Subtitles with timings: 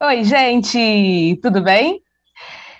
[0.00, 2.00] Oi, gente, tudo bem?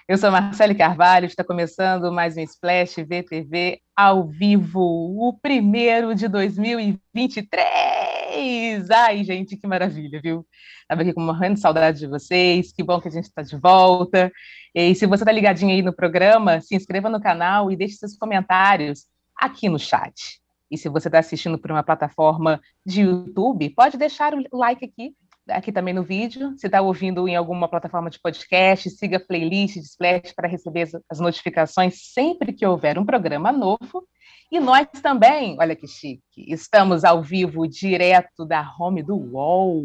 [0.07, 6.29] Eu sou Marcele Carvalho, está começando mais um Splash VTV ao vivo, o primeiro de
[6.29, 8.89] 2023!
[8.89, 10.47] Ai, gente, que maravilha, viu?
[10.83, 13.57] Estava aqui com morrendo de saudade de vocês, que bom que a gente está de
[13.57, 14.31] volta.
[14.73, 18.17] E se você está ligadinho aí no programa, se inscreva no canal e deixe seus
[18.17, 20.41] comentários aqui no chat.
[20.71, 25.17] E se você está assistindo por uma plataforma de YouTube, pode deixar o like aqui
[25.49, 26.55] aqui também no vídeo.
[26.57, 30.89] Se está ouvindo em alguma plataforma de podcast, siga a playlist de Splash para receber
[31.11, 34.07] as notificações sempre que houver um programa novo.
[34.51, 39.85] E nós também, olha que chique, estamos ao vivo direto da home do UOL.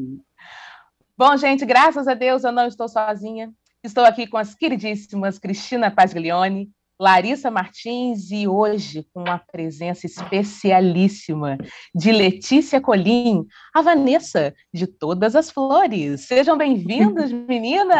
[1.18, 3.52] Bom, gente, graças a Deus eu não estou sozinha.
[3.84, 11.58] Estou aqui com as queridíssimas Cristina Paglione, Larissa Martins e hoje com uma presença especialíssima
[11.94, 16.22] de Letícia Colim, a Vanessa de Todas as Flores.
[16.22, 18.00] Sejam bem-vindas, meninas!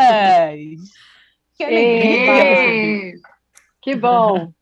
[1.56, 3.14] Que alegria!
[3.82, 4.54] Que bom!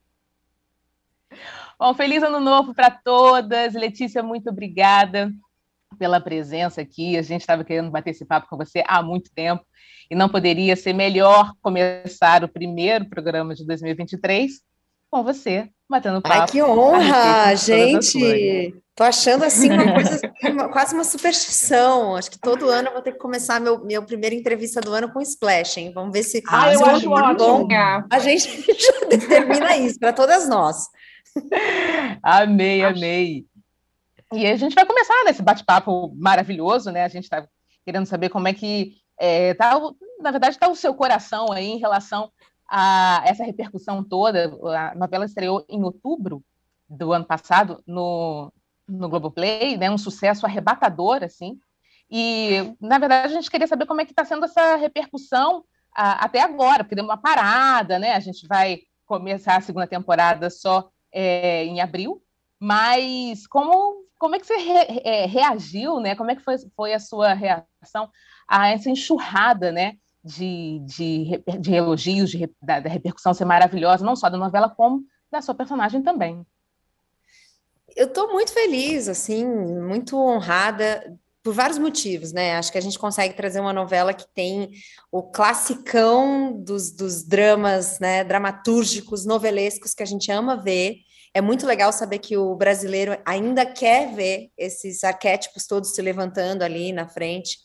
[1.78, 3.73] Bom, feliz ano novo para todas.
[3.73, 5.32] Letícia, muito obrigada
[5.97, 7.17] pela presença aqui.
[7.17, 9.66] A gente estava querendo bater esse papo com você há muito tempo
[10.09, 14.52] e não poderia ser melhor começar o primeiro programa de 2023
[15.09, 16.42] com você, batendo papo.
[16.42, 18.73] Ai, que honra, gente!
[18.95, 20.20] Tô achando assim uma coisa,
[20.72, 22.16] quase uma superstição.
[22.16, 25.11] Acho que todo ano eu vou ter que começar meu, meu primeira entrevista do ano
[25.11, 25.92] com Splash, hein?
[25.94, 27.67] Vamos ver se, ah, eu acho bom.
[28.09, 28.48] A gente
[28.80, 30.88] já determina isso para todas nós.
[32.22, 33.45] Amei, amei.
[34.32, 37.04] E a gente vai começar nesse bate-papo maravilhoso, né?
[37.04, 37.46] A gente está
[37.86, 39.78] querendo saber como é que é, tá,
[40.22, 42.32] na verdade, está o seu coração aí em relação
[42.70, 44.58] a essa repercussão toda.
[44.76, 46.42] A novela estreou em outubro
[46.88, 48.52] do ano passado no,
[48.88, 49.92] no Globoplay, né?
[49.92, 51.60] Um sucesso arrebatador, assim.
[52.10, 55.64] E, na verdade, a gente queria saber como é que está sendo essa repercussão
[55.94, 58.14] a, até agora, porque deu uma parada, né?
[58.14, 62.22] A gente vai começar a segunda temporada só é, em abril,
[62.61, 66.16] mas como como é que você re, é, reagiu, né?
[66.16, 68.08] Como é que foi, foi a sua reação
[68.48, 69.95] a essa enxurrada, né?
[70.23, 75.04] De, de, de elogios, de, da, da repercussão ser maravilhosa, não só da novela, como
[75.32, 76.45] da sua personagem também.
[77.95, 82.58] Eu estou muito feliz, assim, muito honrada por vários motivos, né?
[82.58, 84.70] Acho que a gente consegue trazer uma novela que tem
[85.11, 90.98] o classicão dos, dos dramas, né, dramatúrgicos, novelescos que a gente ama ver,
[91.33, 96.64] é muito legal saber que o brasileiro ainda quer ver esses arquétipos todos se levantando
[96.64, 97.58] ali na frente,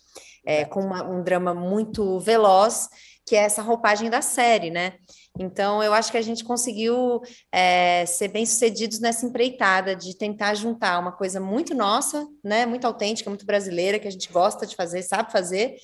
[0.47, 2.88] é, com uma, um drama muito veloz,
[3.27, 4.94] que é essa roupagem da série, né?
[5.38, 10.54] Então, eu acho que a gente conseguiu é, ser bem sucedidos nessa empreitada de tentar
[10.54, 12.65] juntar uma coisa muito nossa, né?
[12.65, 15.75] Muito autêntica, muito brasileira, que a gente gosta de fazer, sabe fazer,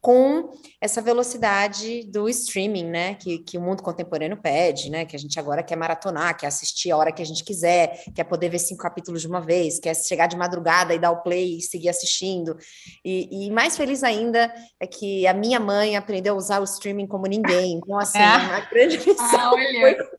[0.00, 5.18] com essa velocidade do streaming, né, que, que o mundo contemporâneo pede, né, que a
[5.18, 8.60] gente agora quer maratonar, quer assistir a hora que a gente quiser, quer poder ver
[8.60, 11.88] cinco capítulos de uma vez, quer chegar de madrugada e dar o play e seguir
[11.88, 12.56] assistindo.
[13.04, 17.06] E, e mais feliz ainda é que a minha mãe aprendeu a usar o streaming
[17.06, 17.72] como ninguém.
[17.74, 18.36] Então, assim, é.
[18.36, 19.96] uma grande missão ah, foi...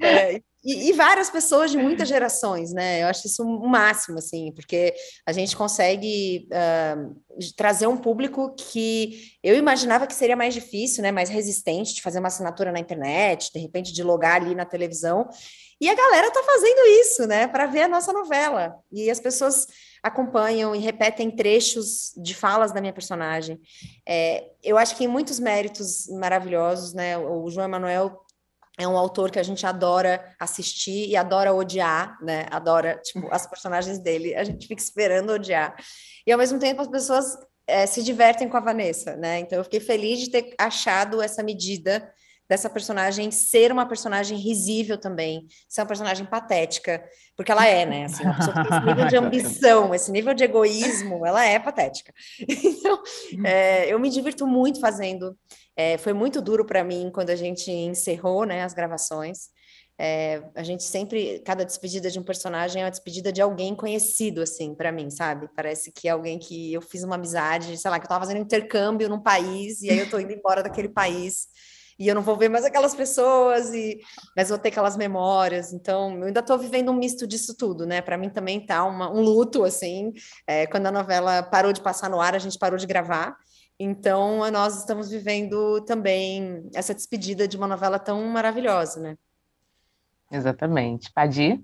[0.00, 3.02] É, e, e, várias pessoas de muitas gerações, né?
[3.02, 4.94] Eu acho isso o máximo, assim, porque
[5.26, 7.14] a gente consegue uh,
[7.56, 11.12] trazer um público que eu imaginava que seria mais difícil, né?
[11.12, 15.28] Mais resistente de fazer uma assinatura na internet, de repente de logar ali na televisão.
[15.80, 17.46] E a galera tá fazendo isso, né?
[17.46, 18.76] Para ver a nossa novela.
[18.90, 19.66] E as pessoas
[20.02, 23.60] acompanham e repetem trechos de falas da minha personagem.
[24.08, 27.18] É, eu acho que em muitos méritos maravilhosos, né?
[27.18, 28.23] O João Emanuel
[28.78, 32.46] é um autor que a gente adora assistir e adora odiar, né?
[32.50, 35.76] Adora, tipo, as personagens dele, a gente fica esperando odiar.
[36.26, 37.36] E ao mesmo tempo as pessoas
[37.66, 39.38] é, se divertem com a Vanessa, né?
[39.38, 42.12] Então eu fiquei feliz de ter achado essa medida
[42.48, 47.02] dessa personagem ser uma personagem risível também, ser uma personagem patética,
[47.36, 48.04] porque ela é, né?
[48.04, 51.58] Assim, uma pessoa que tem esse nível de ambição, esse nível de egoísmo, ela é
[51.58, 52.12] patética.
[52.84, 53.02] Então,
[53.46, 55.36] é, eu me divirto muito fazendo.
[55.74, 59.48] É, foi muito duro para mim quando a gente encerrou, né, as gravações.
[59.98, 64.42] É, a gente sempre, cada despedida de um personagem é uma despedida de alguém conhecido,
[64.42, 65.48] assim, para mim, sabe?
[65.54, 68.42] Parece que é alguém que eu fiz uma amizade, sei lá, que eu tava fazendo
[68.42, 71.46] intercâmbio num país e aí eu tô indo embora daquele país
[71.98, 74.00] e eu não vou ver mais aquelas pessoas, e
[74.36, 75.72] mas vou ter aquelas memórias.
[75.72, 78.00] Então, eu ainda estou vivendo um misto disso tudo, né?
[78.00, 80.12] Para mim também tá uma, um luto, assim.
[80.46, 83.36] É, quando a novela parou de passar no ar, a gente parou de gravar.
[83.78, 89.16] Então, nós estamos vivendo também essa despedida de uma novela tão maravilhosa, né?
[90.30, 91.12] Exatamente.
[91.12, 91.62] Padi?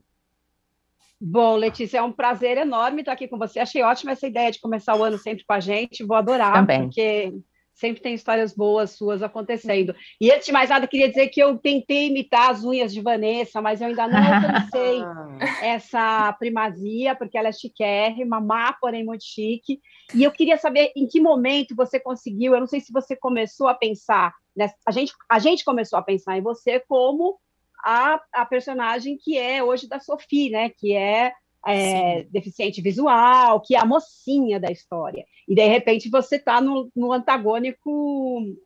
[1.21, 3.61] Bom, Letícia, é um prazer enorme estar aqui com você.
[3.61, 6.05] Achei ótima essa ideia de começar o ano sempre com a gente.
[6.05, 6.85] Vou adorar, Também.
[6.85, 7.35] porque
[7.81, 9.95] sempre tem histórias boas suas acontecendo.
[10.21, 13.63] E antes de mais nada, queria dizer que eu tentei imitar as unhas de Vanessa,
[13.63, 15.01] mas eu ainda não alcancei
[15.65, 19.81] essa primazia, porque ela é chiquérrima, má, porém muito chique.
[20.15, 23.67] E eu queria saber em que momento você conseguiu, eu não sei se você começou
[23.67, 27.39] a pensar, nessa, a, gente, a gente começou a pensar em você como
[27.83, 30.69] a, a personagem que é hoje da Sophie, né?
[30.69, 31.33] Que é
[31.67, 35.25] é, deficiente visual, que é a mocinha da história.
[35.51, 37.91] E de repente você está no, no, antagônico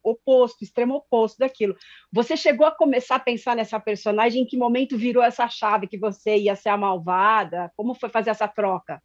[0.02, 1.74] oposto, extremo oposto daquilo.
[2.12, 4.42] Você chegou a começar a pensar nessa personagem?
[4.42, 7.72] Em que momento virou essa chave que você ia ser a malvada?
[7.74, 9.02] Como foi fazer essa troca?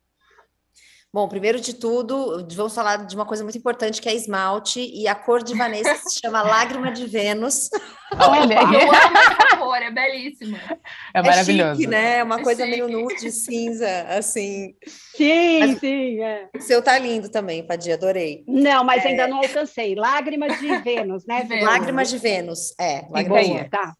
[1.11, 5.07] Bom, primeiro de tudo, vamos falar de uma coisa muito importante que é esmalte, e
[5.07, 7.67] a cor de Vanessa se chama Lágrima de Vênus.
[8.13, 10.59] Olha, eu amo essa cor, é belíssima.
[11.11, 11.81] É, é maravilhoso.
[11.81, 12.19] Chique, né?
[12.19, 12.77] É uma é coisa chique.
[12.77, 14.75] meio nude, cinza, assim.
[15.15, 16.47] Sim, mas, sim, é.
[16.55, 18.43] O seu tá lindo também, Padia, adorei.
[18.47, 19.07] Não, mas é...
[19.07, 19.95] ainda não alcancei.
[19.95, 21.43] Lágrimas de Vênus, né?
[21.43, 21.65] Vênus.
[21.65, 23.07] Lágrimas de Vênus, é.
[23.09, 23.69] Lágrimas de Vênus.
[23.71, 23.93] Tá.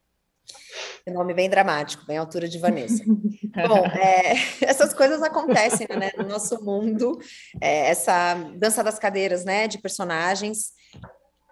[1.06, 3.04] É nome bem dramático, bem à altura de Vanessa.
[3.68, 7.20] Bom, é, essas coisas acontecem né, no nosso mundo,
[7.62, 10.74] é, essa dança das cadeiras, né, de personagens.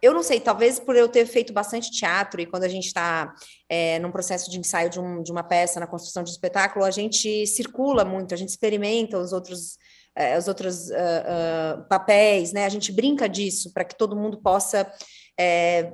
[0.02, 3.34] Eu não sei, talvez por eu ter feito bastante teatro e quando a gente está
[3.68, 6.86] é, num processo de ensaio de, um, de, uma peça, na construção de um espetáculo,
[6.86, 9.78] a gente circula muito, a gente experimenta os outros,
[10.16, 12.66] é, os outros uh, uh, papéis, né?
[12.66, 14.92] A gente brinca disso para que todo mundo possa
[15.40, 15.92] é,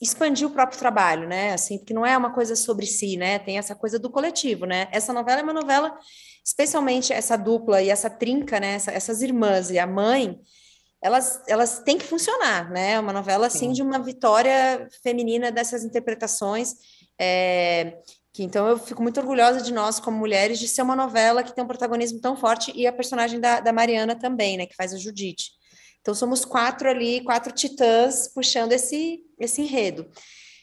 [0.00, 1.52] expandir o próprio trabalho, né?
[1.52, 3.38] Assim, porque não é uma coisa sobre si, né?
[3.38, 4.88] Tem essa coisa do coletivo, né?
[4.90, 5.96] Essa novela é uma novela,
[6.44, 8.74] especialmente essa dupla e essa trinca, né?
[8.74, 10.38] Essa, essas irmãs e a mãe,
[11.02, 12.92] elas, elas têm que funcionar, né?
[12.92, 13.72] É uma novela, assim, Sim.
[13.72, 16.74] de uma vitória feminina dessas interpretações.
[17.20, 17.98] É,
[18.32, 21.54] que então eu fico muito orgulhosa de nós, como mulheres, de ser uma novela que
[21.54, 24.64] tem um protagonismo tão forte e a personagem da, da Mariana também, né?
[24.64, 25.57] Que faz a Judite.
[26.00, 30.08] Então somos quatro ali, quatro titãs puxando esse, esse enredo.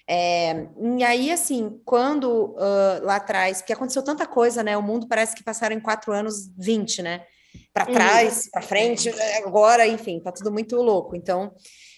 [0.08, 0.68] É,
[0.98, 4.78] e aí, assim, quando uh, lá atrás, porque aconteceu tanta coisa, né?
[4.78, 7.26] O mundo parece que passaram em quatro anos 20, né?
[7.74, 8.52] Para trás, uhum.
[8.52, 9.10] para frente,
[9.44, 11.16] agora, enfim, tá tudo muito louco.
[11.16, 11.54] Então,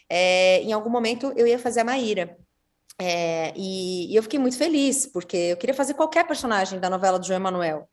[0.09, 2.37] é, em algum momento eu ia fazer a Maíra.
[2.99, 7.19] É, e, e, eu fiquei muito feliz, porque eu queria fazer qualquer personagem da novela
[7.19, 7.87] do João Emanuel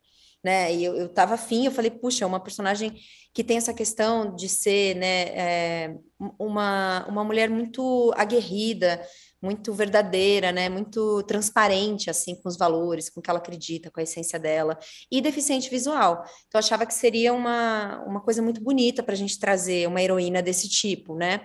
[0.45, 0.71] né?
[0.71, 2.93] E eu, eu tava afim, eu falei, puxa, é uma personagem
[3.33, 5.95] que tem essa questão de ser, né, é,
[6.39, 9.01] uma, uma mulher muito aguerrida,
[9.41, 13.99] muito verdadeira, né, muito transparente, assim, com os valores, com o que ela acredita, com
[13.99, 14.77] a essência dela,
[15.11, 16.23] e deficiente visual.
[16.47, 20.01] Então, eu achava que seria uma, uma coisa muito bonita para a gente trazer uma
[20.01, 21.43] heroína desse tipo, né?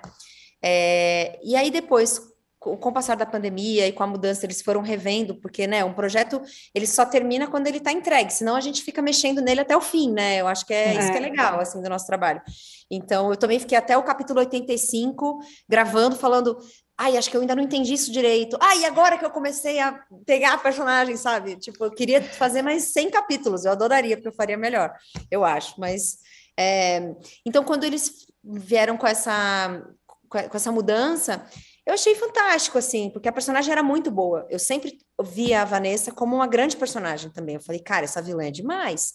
[0.63, 2.21] É, e aí, depois,
[2.61, 5.95] com o passar da pandemia e com a mudança, eles foram revendo, porque, né, um
[5.95, 6.43] projeto,
[6.75, 9.81] ele só termina quando ele está entregue, senão a gente fica mexendo nele até o
[9.81, 10.99] fim, né, eu acho que é, é.
[10.99, 12.43] isso que é legal, assim, do nosso trabalho.
[12.91, 16.59] Então, eu também fiquei até o capítulo 85, gravando, falando,
[16.99, 19.99] ai, acho que eu ainda não entendi isso direito, ai, agora que eu comecei a
[20.27, 24.35] pegar a personagem, sabe, tipo, eu queria fazer mais 100 capítulos, eu adoraria, porque eu
[24.35, 24.93] faria melhor,
[25.31, 26.19] eu acho, mas...
[26.59, 27.15] É...
[27.47, 29.83] Então, quando eles vieram com essa,
[30.29, 31.47] com essa mudança,
[31.91, 34.47] eu achei fantástico, assim, porque a personagem era muito boa.
[34.49, 37.57] Eu sempre via a Vanessa como uma grande personagem também.
[37.57, 39.15] Eu falei, cara, essa vilã é demais.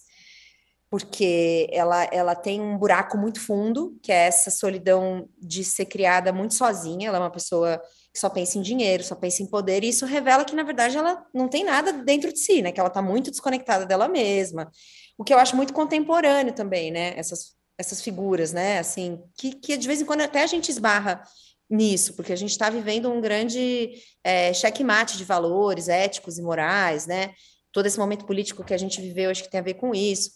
[0.90, 6.34] Porque ela, ela tem um buraco muito fundo, que é essa solidão de ser criada
[6.34, 7.08] muito sozinha.
[7.08, 7.82] Ela é uma pessoa
[8.14, 10.98] que só pensa em dinheiro, só pensa em poder, e isso revela que, na verdade,
[10.98, 12.74] ela não tem nada dentro de si, né?
[12.74, 14.70] Que ela está muito desconectada dela mesma.
[15.18, 17.14] O que eu acho muito contemporâneo também, né?
[17.18, 18.80] Essas, essas figuras, né?
[18.80, 21.24] Assim, que, que de vez em quando até a gente esbarra
[21.70, 23.94] nisso, porque a gente está vivendo um grande
[24.24, 27.34] é, checkmate de valores éticos e morais, né?
[27.72, 30.32] Todo esse momento político que a gente viveu, acho que tem a ver com isso.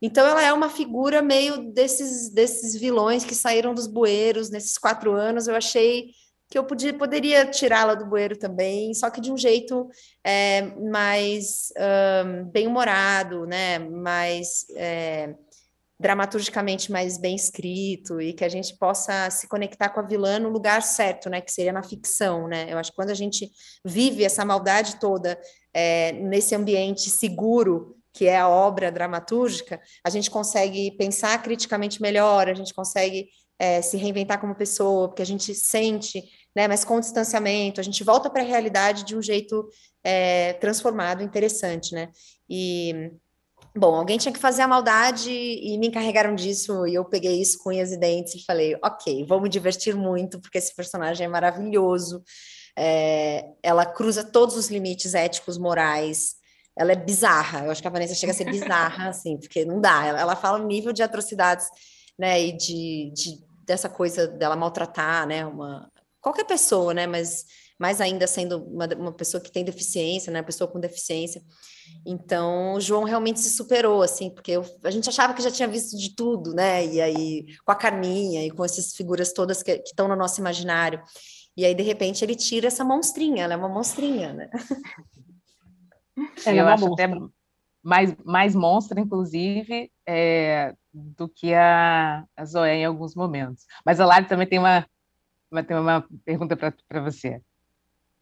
[0.00, 5.12] Então, ela é uma figura meio desses, desses vilões que saíram dos bueiros nesses quatro
[5.12, 5.48] anos.
[5.48, 6.10] Eu achei
[6.50, 9.88] que eu podia, poderia tirá-la do bueiro também, só que de um jeito
[10.22, 11.72] é, mais
[12.26, 13.78] um, bem-humorado, né?
[13.78, 15.34] Mais é,
[15.98, 20.48] dramaturgicamente mais bem escrito e que a gente possa se conectar com a vilã no
[20.48, 22.66] lugar certo, né, que seria na ficção, né?
[22.68, 23.48] Eu acho que quando a gente
[23.84, 25.38] vive essa maldade toda
[25.72, 32.48] é, nesse ambiente seguro que é a obra dramatúrgica, a gente consegue pensar criticamente melhor,
[32.48, 36.22] a gente consegue é, se reinventar como pessoa, porque a gente sente,
[36.54, 39.68] né, mas com distanciamento, a gente volta para a realidade de um jeito
[40.04, 42.10] é, transformado, interessante, né?
[42.48, 43.10] E
[43.76, 47.58] Bom, alguém tinha que fazer a maldade e me encarregaram disso, e eu peguei isso
[47.58, 51.28] com unhas e dentes e falei, ok, vou me divertir muito, porque esse personagem é
[51.28, 52.22] maravilhoso,
[52.78, 56.36] é, ela cruza todos os limites éticos, morais,
[56.78, 59.80] ela é bizarra, eu acho que a Vanessa chega a ser bizarra, assim, porque não
[59.80, 61.66] dá, ela, ela fala um nível de atrocidades,
[62.16, 65.90] né, e de, de, dessa coisa dela maltratar, né, uma,
[66.24, 67.06] qualquer pessoa, né?
[67.06, 67.44] Mas
[67.78, 70.42] mais ainda sendo uma, uma pessoa que tem deficiência, né?
[70.42, 71.42] Pessoa com deficiência.
[72.06, 75.68] Então, o João realmente se superou, assim, porque eu, a gente achava que já tinha
[75.68, 76.86] visto de tudo, né?
[76.86, 81.02] E aí, com a Carminha e com essas figuras todas que, estão no nosso imaginário.
[81.56, 84.50] E aí, de repente, ele tira essa monstrinha, ela é uma monstrinha, né?
[86.46, 87.06] É eu acho monstra.
[87.06, 87.20] até
[87.82, 93.66] mais, mais monstra, inclusive, é, do que a, a Zoé em alguns momentos.
[93.84, 94.86] Mas a Lari também tem uma,
[95.50, 97.42] uma, tem uma pergunta para você.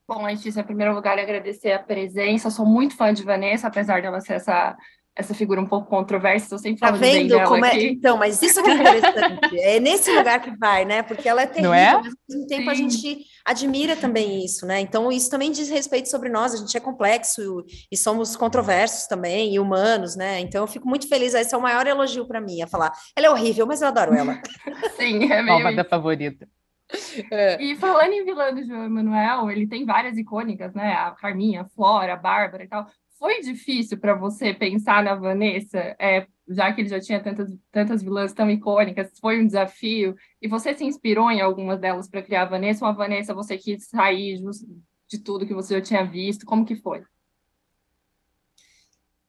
[0.08, 2.50] Bom, Letícia, em primeiro lugar, agradecer a presença.
[2.50, 4.76] Sou muito fã de Vanessa, apesar dela ser essa,
[5.14, 6.46] essa figura um pouco controversa.
[6.46, 7.82] Estou sempre falando tá vendo como é?
[7.84, 9.60] Então, mas isso que é interessante.
[9.60, 11.02] é nesse lugar que vai, né?
[11.02, 11.92] Porque ela é terrível, Não é?
[11.94, 12.68] mas ao mesmo tempo Sim.
[12.70, 14.80] a gente admira também isso, né?
[14.80, 16.52] Então, isso também diz respeito sobre nós.
[16.52, 20.40] A gente é complexo e somos controversos também, e humanos, né?
[20.40, 21.32] Então, eu fico muito feliz.
[21.32, 22.92] Esse é o maior elogio para mim, a falar.
[23.16, 24.40] Ela é horrível, mas eu adoro ela.
[24.98, 25.46] Sim, é meio...
[25.46, 26.48] Palma da favorita.
[27.30, 27.62] É.
[27.62, 30.94] E falando em vilã do João Emanuel, ele tem várias icônicas, né?
[30.94, 32.86] A Carminha, a Flora, a Bárbara e tal.
[33.18, 38.02] Foi difícil para você pensar na Vanessa, é, já que ele já tinha tantas, tantas
[38.02, 40.14] vilãs tão icônicas, foi um desafio.
[40.40, 42.84] E você se inspirou em algumas delas para criar a Vanessa?
[42.84, 44.40] Ou a Vanessa você quis sair
[45.08, 46.44] de tudo que você já tinha visto?
[46.44, 47.04] Como que foi?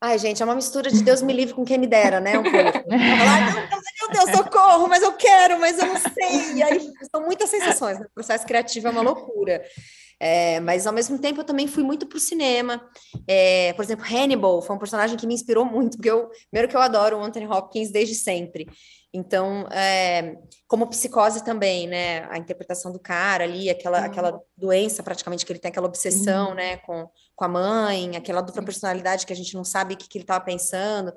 [0.04, 2.38] Ai, gente, é uma mistura de Deus me livre com quem me dera, né?
[2.38, 2.58] Um pouco.
[2.92, 6.56] meu Deus, socorro, mas eu quero, mas eu não sei.
[6.56, 7.98] E aí são muitas sensações.
[7.98, 8.06] Né?
[8.08, 9.64] O processo criativo é uma loucura.
[10.20, 12.86] É, mas ao mesmo tempo eu também fui muito para o cinema.
[13.26, 16.76] É, por exemplo, Hannibal foi um personagem que me inspirou muito, porque eu, primeiro que
[16.76, 18.68] eu adoro o Anthony Hopkins desde sempre.
[19.14, 20.36] Então, é,
[20.68, 22.28] como psicose também, né?
[22.30, 24.06] A interpretação do cara ali, aquela, uhum.
[24.06, 26.56] aquela doença praticamente que ele tem, aquela obsessão, uhum.
[26.56, 26.76] né?
[26.78, 30.18] Com, com a mãe, aquela dupla personalidade que a gente não sabe o que, que
[30.18, 31.14] ele estava pensando.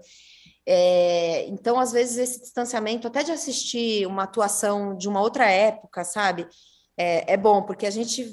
[0.67, 6.05] É, então, às vezes, esse distanciamento, até de assistir uma atuação de uma outra época,
[6.05, 6.47] sabe?
[6.97, 8.27] É, é bom, porque a gente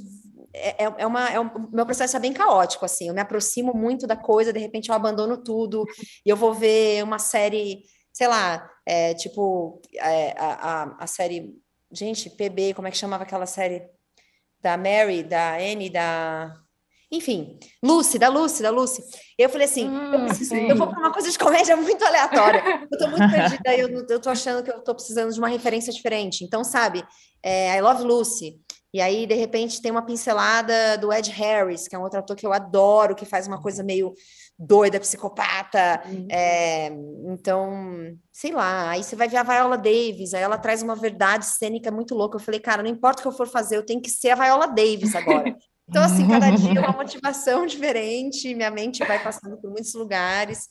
[0.54, 3.74] é, é, é uma, é um, meu processo é bem caótico, assim, eu me aproximo
[3.74, 5.86] muito da coisa, de repente eu abandono tudo,
[6.26, 11.56] e eu vou ver uma série sei lá, é, tipo, é, a, a, a, série.
[11.92, 13.90] Gente, PB, como é que chamava aquela série?
[14.62, 16.54] Da Mary, da Anne, da.
[17.14, 19.04] Enfim, Lucy, da Lucy, da Lucy.
[19.38, 22.88] Eu falei assim: hum, eu, preciso, eu, vou para uma coisa de comédia muito aleatória.
[22.92, 25.94] Eu tô muito perdida, eu, eu tô achando que eu tô precisando de uma referência
[25.94, 26.44] diferente.
[26.44, 27.06] Então, sabe,
[27.44, 28.60] é, I Love Lucy.
[28.92, 32.36] E aí, de repente, tem uma pincelada do Ed Harris, que é um outro ator
[32.36, 34.14] que eu adoro, que faz uma coisa meio
[34.58, 36.02] doida, psicopata.
[36.06, 36.28] Uhum.
[36.32, 36.88] É,
[37.26, 41.46] então, sei lá, aí você vai ver a Viola Davis, aí ela traz uma verdade
[41.46, 42.38] cênica muito louca.
[42.38, 44.36] Eu falei, cara, não importa o que eu for fazer, eu tenho que ser a
[44.36, 45.56] Viola Davis agora.
[45.88, 50.68] Então, assim, cada dia é uma motivação diferente, minha mente vai passando por muitos lugares.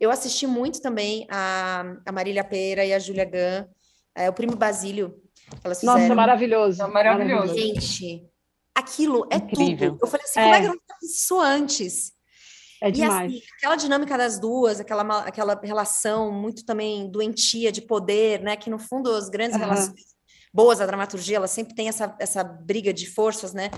[0.00, 3.68] Eu assisti muito também a, a Marília Pera e a Júlia Gunn,
[4.16, 5.20] é, o Primo Basílio.
[5.64, 6.00] Elas fizeram.
[6.00, 6.82] Nossa, maravilhoso.
[6.82, 7.54] É maravilhoso.
[7.54, 8.26] Gente,
[8.74, 9.92] aquilo é Incrível.
[9.92, 10.04] tudo.
[10.04, 10.42] Eu falei assim, é.
[10.42, 12.12] como é que eu não fiz isso antes?
[12.80, 13.32] É demais.
[13.32, 18.56] E assim, aquela dinâmica das duas, aquela, aquela relação muito também doentia de poder, né?
[18.56, 19.62] Que no fundo as grandes uhum.
[19.62, 20.18] relações
[20.52, 23.70] boas da dramaturgia, ela sempre tem essa, essa briga de forças, né?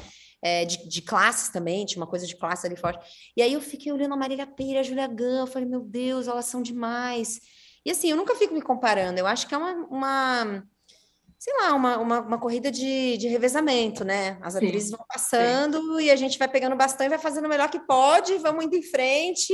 [0.42, 3.04] É, de, de, classes também, tinha uma coisa de classe ali forte.
[3.36, 6.28] E aí eu fiquei olhando a Marília Peira, a Julia Gunn, eu falei, meu Deus,
[6.28, 7.40] elas são demais.
[7.84, 10.62] E assim, eu nunca fico me comparando, eu acho que é uma, uma
[11.40, 14.38] sei lá, uma, uma, uma, corrida de, de revezamento, né?
[14.42, 16.04] As atrizes sim, vão passando sim.
[16.04, 18.82] e a gente vai pegando bastante, vai fazendo o melhor que pode, vamos indo em
[18.82, 19.50] frente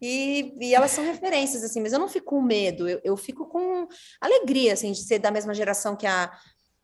[0.00, 3.44] e, e elas são referências, assim, mas eu não fico com medo, eu, eu fico
[3.48, 3.88] com
[4.20, 6.30] alegria, assim, de ser da mesma geração que a,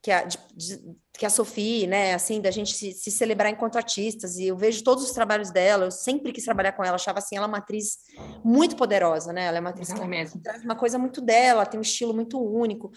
[0.03, 3.77] que a, de, de, que a Sophie, né, assim, da gente se, se, celebrar enquanto
[3.77, 7.19] artistas, e eu vejo todos os trabalhos dela, eu sempre quis trabalhar com ela, achava
[7.19, 7.99] assim, ela é uma atriz
[8.45, 10.43] muito poderosa, né, ela é uma atriz que mesmo.
[10.43, 12.91] traz uma coisa muito dela, tem um estilo muito único,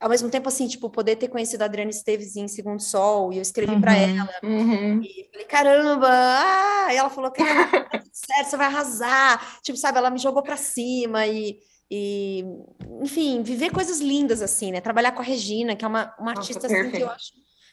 [0.00, 3.36] ao mesmo tempo, assim, tipo, poder ter conhecido a Adriana Esteves em Segundo Sol, e
[3.36, 5.00] eu escrevi uhum, para ela, uhum.
[5.00, 9.98] e falei, caramba, ah, e ela falou, cara, tá certo, você vai arrasar, tipo, sabe,
[9.98, 11.58] ela me jogou para cima, e
[11.90, 12.44] e,
[13.02, 14.80] enfim, viver coisas lindas assim, né?
[14.80, 17.32] Trabalhar com a Regina, que é uma, uma artista assim, que eu acho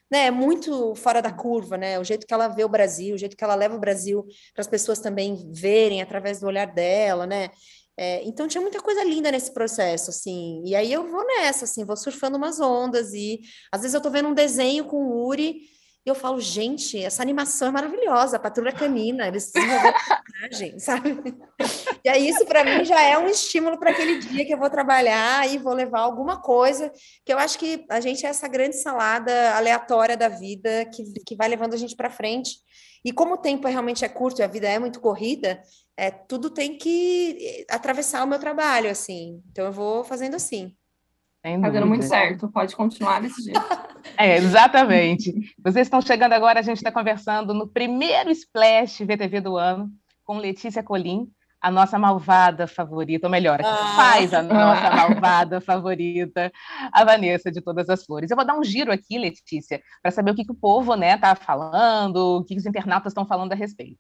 [0.09, 1.99] né, muito fora da curva, né?
[1.99, 4.61] O jeito que ela vê o Brasil, o jeito que ela leva o Brasil para
[4.61, 7.49] as pessoas também verem através do olhar dela, né?
[7.97, 10.61] É, então tinha muita coisa linda nesse processo, assim.
[10.65, 13.39] E aí eu vou nessa, assim, vou surfando umas ondas e
[13.71, 15.61] às vezes eu tô vendo um desenho com o Uri
[16.05, 21.17] e eu falo, gente, essa animação é maravilhosa, a patrulha canina, eles desenvolveram personagem, sabe?
[22.03, 24.69] E aí isso para mim já é um estímulo para aquele dia que eu vou
[24.69, 26.91] trabalhar e vou levar alguma coisa,
[27.25, 31.35] que eu acho que a gente é essa grande salada aleatória da vida que, que
[31.35, 32.59] vai levando a gente para frente.
[33.03, 35.59] E como o tempo realmente é curto e a vida é muito corrida,
[35.97, 39.41] é, tudo tem que atravessar o meu trabalho, assim.
[39.51, 40.75] Então eu vou fazendo assim.
[41.61, 43.61] Tá dando muito certo, pode continuar desse jeito.
[44.17, 45.33] É, exatamente.
[45.61, 49.91] Vocês estão chegando agora, a gente está conversando no primeiro Splash VTV do ano
[50.23, 51.27] com Letícia Colim,
[51.59, 53.93] a nossa malvada favorita, ou melhor, que ah.
[53.95, 56.51] faz a nossa malvada favorita,
[56.93, 58.29] a Vanessa de Todas as Flores.
[58.29, 61.17] Eu vou dar um giro aqui, Letícia, para saber o que, que, o povo né
[61.17, 63.97] tá falando, o que, que os internautas estão falando a respeito.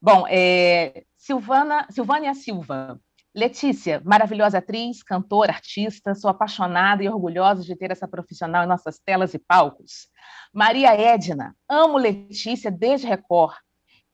[0.00, 3.00] Bom, é, Silvana, Silvânia Silva,
[3.36, 8.98] Letícia, maravilhosa atriz, cantora, artista, sou apaixonada e orgulhosa de ter essa profissional em nossas
[8.98, 10.08] telas e palcos.
[10.54, 13.54] Maria Edna, amo Letícia desde Record.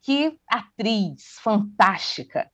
[0.04, 2.50] Que atriz fantástica.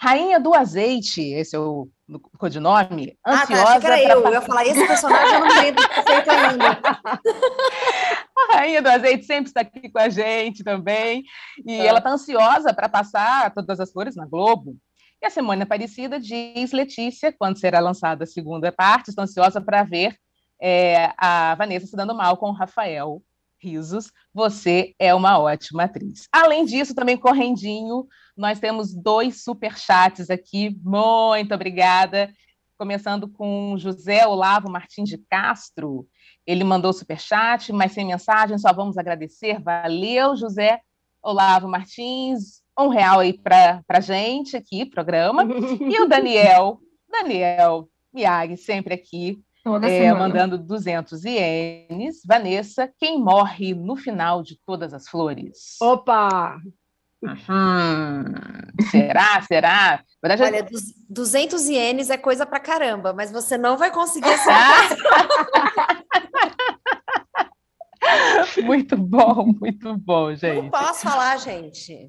[0.00, 1.88] Rainha do Azeite, esse é o
[2.36, 3.16] codinome.
[3.24, 4.24] Ansiosa ah, tá, que era eu.
[4.24, 6.80] Eu ia falar, esse personagem eu não lembro perfeito ainda.
[8.50, 11.22] A Rainha do Azeite sempre está aqui com a gente também.
[11.64, 11.86] E é.
[11.86, 14.76] ela está ansiosa para passar todas as flores na Globo.
[15.20, 19.82] E a Semana Aparecida diz, Letícia, quando será lançada a segunda parte, estou ansiosa para
[19.82, 20.16] ver
[20.60, 23.22] é, a Vanessa se dando mal com o Rafael.
[23.60, 26.28] Risos, você é uma ótima atriz.
[26.30, 28.06] Além disso, também correndinho,
[28.36, 30.78] nós temos dois super chats aqui.
[30.84, 32.32] Muito obrigada.
[32.78, 36.06] Começando com José Olavo Martins de Castro.
[36.46, 39.60] Ele mandou super chat, mas sem mensagem, só vamos agradecer.
[39.60, 40.80] Valeu, José
[41.20, 45.44] Olavo Martins um real aí para a gente aqui, programa.
[45.44, 46.78] E o Daniel,
[47.10, 49.38] Daniel Miyagi, sempre aqui,
[49.82, 52.20] é, mandando 200 ienes.
[52.26, 55.76] Vanessa, quem morre no final de todas as flores?
[55.80, 56.58] Opa!
[57.20, 58.24] Uhum.
[58.90, 59.42] Será?
[59.42, 60.04] Será?
[60.22, 60.66] Verdade, Olha,
[61.10, 64.52] 200 ienes é coisa pra caramba, mas você não vai conseguir essa
[68.64, 70.62] Muito bom, muito bom, gente.
[70.62, 72.08] Não posso falar, gente.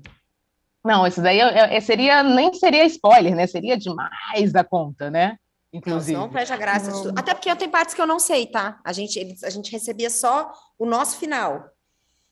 [0.83, 1.39] Não, isso daí
[1.81, 3.47] seria, nem seria spoiler, né?
[3.47, 5.37] Seria demais da conta, né?
[5.71, 6.13] Inclusive.
[6.13, 6.89] Não, não preste a graça.
[6.91, 7.13] Não.
[7.15, 8.79] Até porque eu tenho partes que eu não sei, tá?
[8.83, 11.69] A gente, eles, a gente recebia só o nosso final.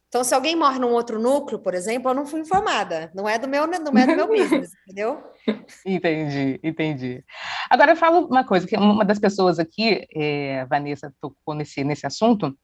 [0.07, 3.12] Então, se alguém morre num outro núcleo, por exemplo, eu não fui informada.
[3.13, 5.21] Não é do meu, não é do meu business, entendeu?
[5.86, 7.23] Entendi, entendi.
[7.69, 12.07] Agora eu falo uma coisa, que uma das pessoas aqui, é, Vanessa tocou nesse, nesse
[12.07, 12.57] assunto,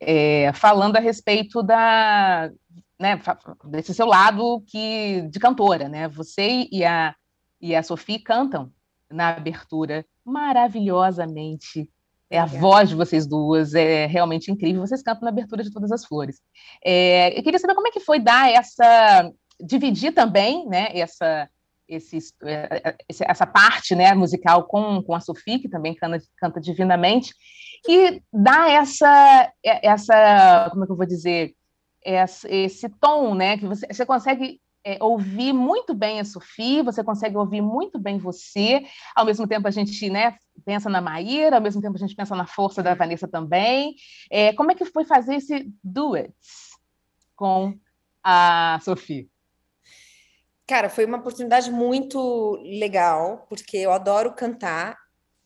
[0.00, 2.50] é, falando a respeito da,
[2.98, 3.20] né,
[3.64, 6.08] desse seu lado que de cantora, né?
[6.08, 7.14] Você e a
[7.60, 8.70] e a Sofia cantam
[9.10, 11.88] na abertura maravilhosamente.
[12.28, 14.84] É a voz de vocês duas é realmente incrível.
[14.86, 16.40] Vocês cantam na abertura de Todas as Flores.
[16.84, 19.30] É, eu queria saber como é que foi dar essa
[19.60, 20.88] dividir também, né?
[20.92, 21.48] Essa
[21.88, 27.32] esse, é, essa parte né, musical com, com a Sofia, que também canta, canta divinamente,
[27.88, 31.54] e dar essa, essa, como é que eu vou dizer,
[32.06, 33.58] esse tom, né?
[33.58, 38.18] Que você, você consegue é, ouvir muito bem a Sofia, você consegue ouvir muito bem
[38.18, 42.14] você, ao mesmo tempo a gente né, pensa na Maíra, ao mesmo tempo a gente
[42.14, 43.96] pensa na força da Vanessa também.
[44.30, 46.32] É, como é que foi fazer esse duet
[47.34, 47.76] com
[48.22, 49.26] a Sofia?
[50.68, 54.96] Cara, foi uma oportunidade muito legal, porque eu adoro cantar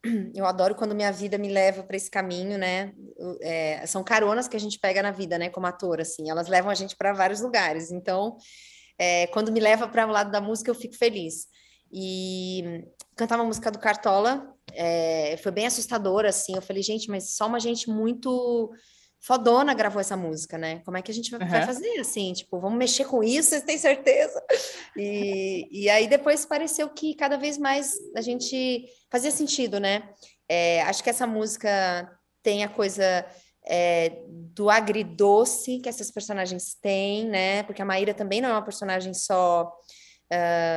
[0.34, 2.92] eu adoro quando minha vida me leva para esse caminho, né?
[3.42, 5.50] É, são caronas que a gente pega na vida, né?
[5.50, 7.90] Como ator, assim, elas levam a gente para vários lugares.
[7.90, 8.36] Então,
[8.98, 11.46] é, quando me leva para o lado da música, eu fico feliz.
[11.92, 12.84] E
[13.16, 16.54] cantar uma música do Cartola é, foi bem assustador, assim.
[16.54, 18.70] Eu falei, gente, mas só uma gente muito
[19.20, 20.80] fodona gravou essa música, né?
[20.84, 21.48] Como é que a gente vai, uhum.
[21.48, 22.32] vai fazer assim?
[22.32, 24.42] Tipo, vamos mexer com isso, vocês têm certeza?
[24.96, 30.08] E, e aí depois pareceu que cada vez mais a gente fazia sentido, né?
[30.48, 32.10] É, acho que essa música
[32.42, 33.26] tem a coisa
[33.66, 37.62] é, do agridoce que essas personagens têm, né?
[37.64, 39.70] Porque a Maíra também não é uma personagem só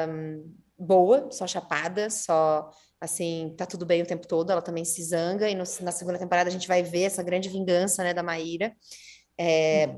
[0.09, 2.69] um, boa, só chapada, só
[3.03, 6.17] assim, tá tudo bem o tempo todo, ela também se zanga, e no, na segunda
[6.17, 8.73] temporada a gente vai ver essa grande vingança, né, da Maíra.
[9.37, 9.89] É,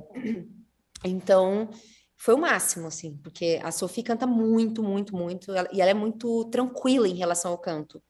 [1.05, 1.69] então,
[2.17, 6.45] foi o máximo, assim, porque a Sophie canta muito, muito, muito, e ela é muito
[6.45, 8.01] tranquila em relação ao canto.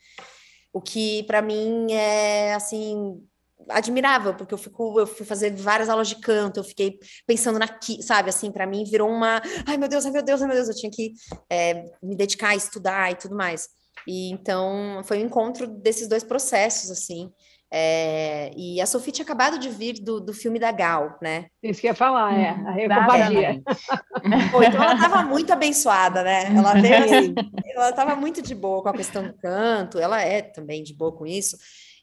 [0.72, 3.22] O que, para mim, é, assim,
[3.68, 8.02] admirável, porque eu fico, eu fui fazer várias aulas de canto, eu fiquei pensando naqui,
[8.02, 10.70] sabe, assim, para mim virou uma, ai meu Deus, ai meu Deus, ai meu Deus,
[10.70, 11.12] eu tinha que
[11.50, 13.68] é, me dedicar a estudar e tudo mais.
[14.08, 17.32] E então foi um encontro desses dois processos, assim.
[17.78, 21.48] É, e a Sofia tinha acabado de vir do, do filme da Gal, né?
[21.62, 23.62] Isso que ia falar, é, a recompadia.
[24.24, 26.56] então ela estava muito abençoada, né?
[26.56, 27.36] Ela veio assim,
[27.76, 31.12] ela estava muito de boa com a questão do canto, ela é também de boa
[31.12, 31.58] com isso.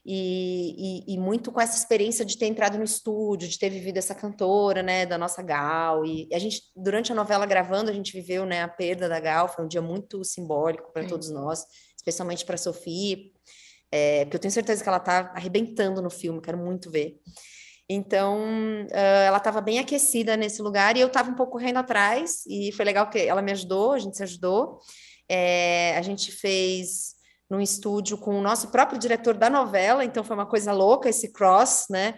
[0.05, 3.97] E, e, e, muito com essa experiência de ter entrado no estúdio, de ter vivido
[3.97, 6.05] essa cantora, né, da nossa Gal.
[6.05, 9.47] E a gente, durante a novela gravando, a gente viveu, né, a perda da Gal,
[9.47, 11.65] foi um dia muito simbólico para todos nós
[12.03, 13.17] especialmente para a Sofia.
[13.91, 17.19] É, porque eu tenho certeza que ela tá arrebentando no filme, quero muito ver.
[17.87, 22.43] Então, uh, ela estava bem aquecida nesse lugar e eu estava um pouco correndo atrás,
[22.47, 24.79] e foi legal que ela me ajudou, a gente se ajudou.
[25.29, 27.13] É, a gente fez
[27.49, 31.31] num estúdio com o nosso próprio diretor da novela, então foi uma coisa louca esse
[31.31, 32.15] cross, né?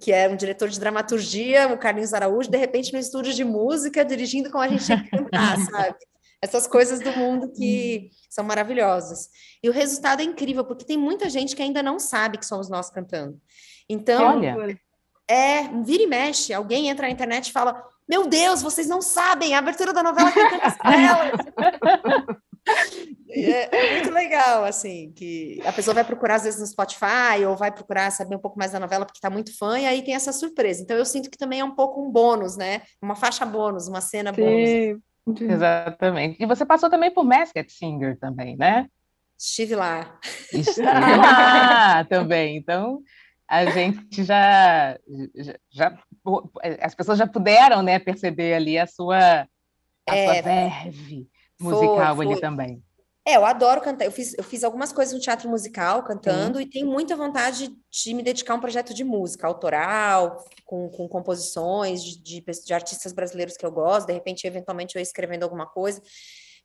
[0.00, 4.04] Que é um diretor de dramaturgia, o Carlinhos Araújo, de repente no estúdio de música,
[4.04, 5.96] dirigindo como a gente que cantar, sabe?
[6.44, 9.30] Essas coisas do mundo que são maravilhosas.
[9.62, 12.68] E o resultado é incrível, porque tem muita gente que ainda não sabe que somos
[12.68, 13.40] nós cantando.
[13.88, 14.78] Então, Olha.
[15.26, 19.54] é, vira e mexe, alguém entra na internet e fala: Meu Deus, vocês não sabem,
[19.54, 20.30] a abertura da novela.
[23.28, 27.56] É, é, muito legal, assim, que a pessoa vai procurar às vezes no Spotify ou
[27.56, 30.14] vai procurar saber um pouco mais da novela porque está muito fã e aí tem
[30.14, 30.80] essa surpresa.
[30.80, 32.82] Então eu sinto que também é um pouco um bônus, né?
[33.02, 34.40] Uma faixa bônus, uma cena Sim.
[34.40, 35.02] bônus.
[35.26, 36.42] Exatamente.
[36.42, 38.88] E você passou também por Masked Singer também, né?
[39.38, 40.18] Estive lá.
[40.52, 42.56] Estive lá também.
[42.56, 43.02] Então,
[43.48, 44.98] a gente já,
[45.34, 45.98] já, já,
[46.80, 49.46] as pessoas já puderam, né, perceber ali a sua
[50.08, 51.28] a é, sua verve
[51.60, 52.32] musical foi, foi.
[52.32, 52.82] ali também.
[53.26, 54.04] É, eu adoro cantar.
[54.04, 56.64] Eu fiz, eu fiz algumas coisas no teatro musical cantando Sim.
[56.64, 61.08] e tenho muita vontade de me dedicar a um projeto de música autoral, com, com
[61.08, 64.08] composições de, de, de, artistas brasileiros que eu gosto.
[64.08, 66.02] De repente, eventualmente, eu escrevendo alguma coisa.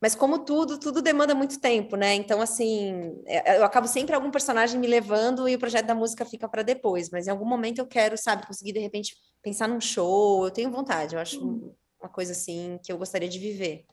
[0.01, 2.13] Mas como tudo, tudo demanda muito tempo, né?
[2.15, 6.25] Então, assim, é, eu acabo sempre algum personagem me levando e o projeto da música
[6.25, 7.09] fica para depois.
[7.09, 10.43] Mas em algum momento eu quero, sabe, conseguir de repente pensar num show.
[10.43, 11.15] Eu tenho vontade.
[11.15, 11.73] Eu acho hum.
[12.01, 13.85] uma coisa assim que eu gostaria de viver.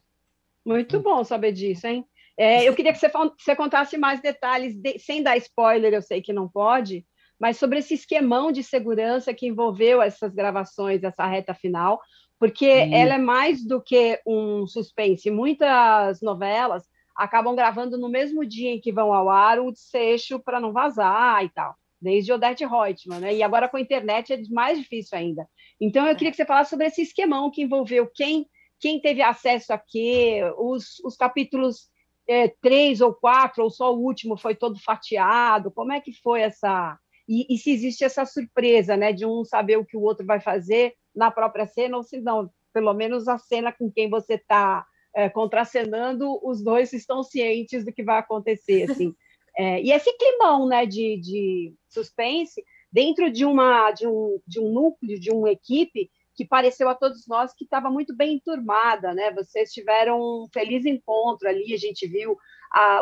[0.65, 2.05] Muito bom saber disso, hein?
[2.37, 6.21] É, eu queria que você, você contasse mais detalhes, de, sem dar spoiler, eu sei
[6.21, 7.03] que não pode,
[7.39, 11.99] mas sobre esse esquemão de segurança que envolveu essas gravações, essa reta final,
[12.39, 12.93] porque hum.
[12.93, 15.31] ela é mais do que um suspense.
[15.31, 16.83] Muitas novelas
[17.15, 21.43] acabam gravando no mesmo dia em que vão ao ar o desfecho para não vazar
[21.43, 23.33] e tal, desde Odette Reutemann, né?
[23.33, 25.47] E agora com a internet é mais difícil ainda.
[25.81, 28.47] Então eu queria que você falasse sobre esse esquemão que envolveu quem
[28.79, 31.89] quem teve acesso a quê, os, os capítulos
[32.27, 36.41] é, três ou quatro, ou só o último foi todo fatiado, como é que foi
[36.41, 36.97] essa...
[37.27, 40.39] E, e, se existe essa surpresa, né, de um saber o que o outro vai
[40.39, 44.85] fazer na própria cena, ou se não, pelo menos a cena com quem você está
[45.13, 49.13] é, contracenando, os dois estão cientes do que vai acontecer, assim.
[49.59, 54.71] É, e esse climão, né, de, de suspense, dentro de, uma, de, um, de um
[54.71, 59.31] núcleo, de uma equipe, que pareceu a todos nós que estava muito bem enturmada, né?
[59.33, 62.37] Vocês tiveram um feliz encontro ali, a gente viu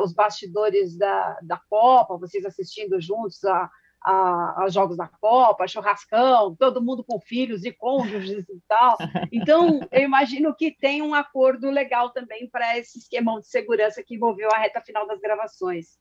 [0.01, 3.69] os bastidores da, da Copa, vocês assistindo juntos a,
[4.01, 8.95] a, aos jogos da Copa, churrascão, todo mundo com filhos e cônjuges e tal.
[9.33, 14.15] Então, eu imagino que tem um acordo legal também para esse esquemão de segurança que
[14.15, 15.97] envolveu a reta final das gravações.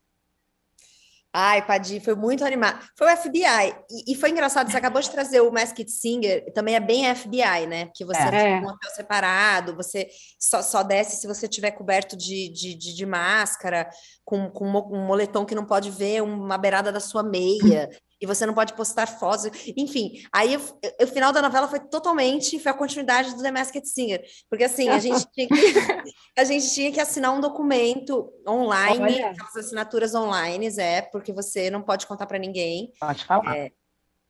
[1.37, 2.79] Ai, Padir, foi muito animado.
[2.97, 3.75] Foi o FBI.
[3.91, 7.67] E, e, foi engraçado, você acabou de trazer o Masked Singer, também é bem FBI,
[7.67, 7.85] né?
[7.87, 10.07] Porque você é, é um hotel separado, você
[10.39, 13.89] só, só desce se você tiver coberto de, de, de, de máscara,
[14.23, 17.89] com, com um moletom que não pode ver uma beirada da sua meia
[18.19, 20.23] e você não pode postar fotos, enfim.
[20.31, 24.63] Aí o final da novela foi totalmente, foi a continuidade do The Masked Singer, porque
[24.63, 25.55] assim, a gente tinha que,
[26.37, 29.29] a gente tinha que assinar um documento online, Olha.
[29.31, 32.91] aquelas assinaturas online, é, porque você não pode contar para ninguém.
[32.99, 33.55] Pode falar.
[33.55, 33.71] É,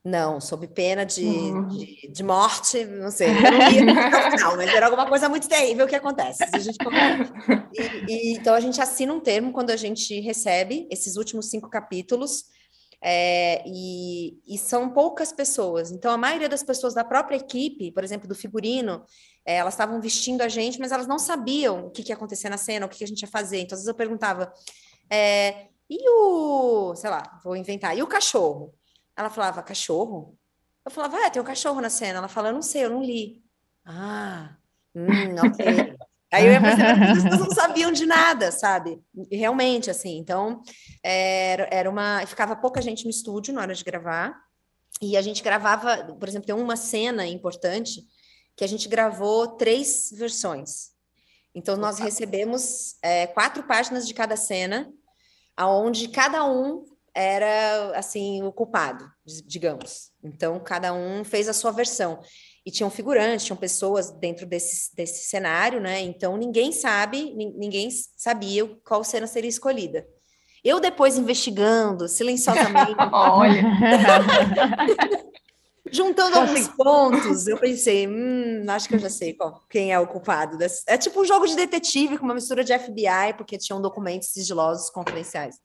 [0.05, 1.67] não, sob pena de, uhum.
[1.67, 3.29] de, de, morte, não sei,
[4.39, 6.43] não, mas era alguma coisa muito terrível que acontece.
[6.53, 6.77] A gente...
[8.07, 11.71] e, e, então a gente assina um termo quando a gente recebe esses últimos cinco
[11.71, 12.43] capítulos,
[13.07, 15.91] é, e, e, são poucas pessoas.
[15.91, 19.05] Então, a maioria das pessoas da própria equipe, por exemplo, do figurino,
[19.45, 22.49] é, elas estavam vestindo a gente, mas elas não sabiam o que, que ia acontecer
[22.49, 23.59] na cena, o que, que a gente ia fazer.
[23.59, 24.51] Então, às vezes eu perguntava,
[25.07, 28.73] é, e o, sei lá, vou inventar, e o cachorro?
[29.15, 30.35] Ela falava, cachorro?
[30.83, 32.17] Eu falava, é, tem um cachorro na cena.
[32.17, 33.43] Ela fala, eu não sei, eu não li.
[33.85, 34.57] Ah,
[34.95, 35.94] hum, ok.
[36.35, 39.01] Aí eu ia perceber que as pessoas não sabiam de nada, sabe?
[39.31, 40.17] Realmente, assim.
[40.17, 40.61] Então,
[41.01, 42.25] era, era uma.
[42.25, 44.35] Ficava pouca gente no estúdio na hora de gravar.
[45.01, 48.01] E a gente gravava, por exemplo, tem uma cena importante
[48.55, 50.91] que a gente gravou três versões.
[51.53, 54.91] Então, nós recebemos é, quatro páginas de cada cena,
[55.55, 59.09] aonde cada um era, assim, o culpado,
[59.45, 60.11] digamos.
[60.21, 62.21] Então, cada um fez a sua versão
[62.65, 66.01] e tinham figurantes, tinham pessoas dentro desse, desse cenário, né?
[66.01, 70.05] Então ninguém sabe, ninguém sabia qual cena seria escolhida.
[70.63, 73.61] Eu depois investigando silenciosamente, olha,
[75.91, 80.07] juntando alguns pontos, eu pensei, hum, acho que eu já sei qual, quem é o
[80.07, 80.57] culpado.
[80.57, 80.81] Desse...
[80.87, 84.89] É tipo um jogo de detetive com uma mistura de FBI, porque tinham documentos sigilosos
[84.89, 85.55] confidenciais.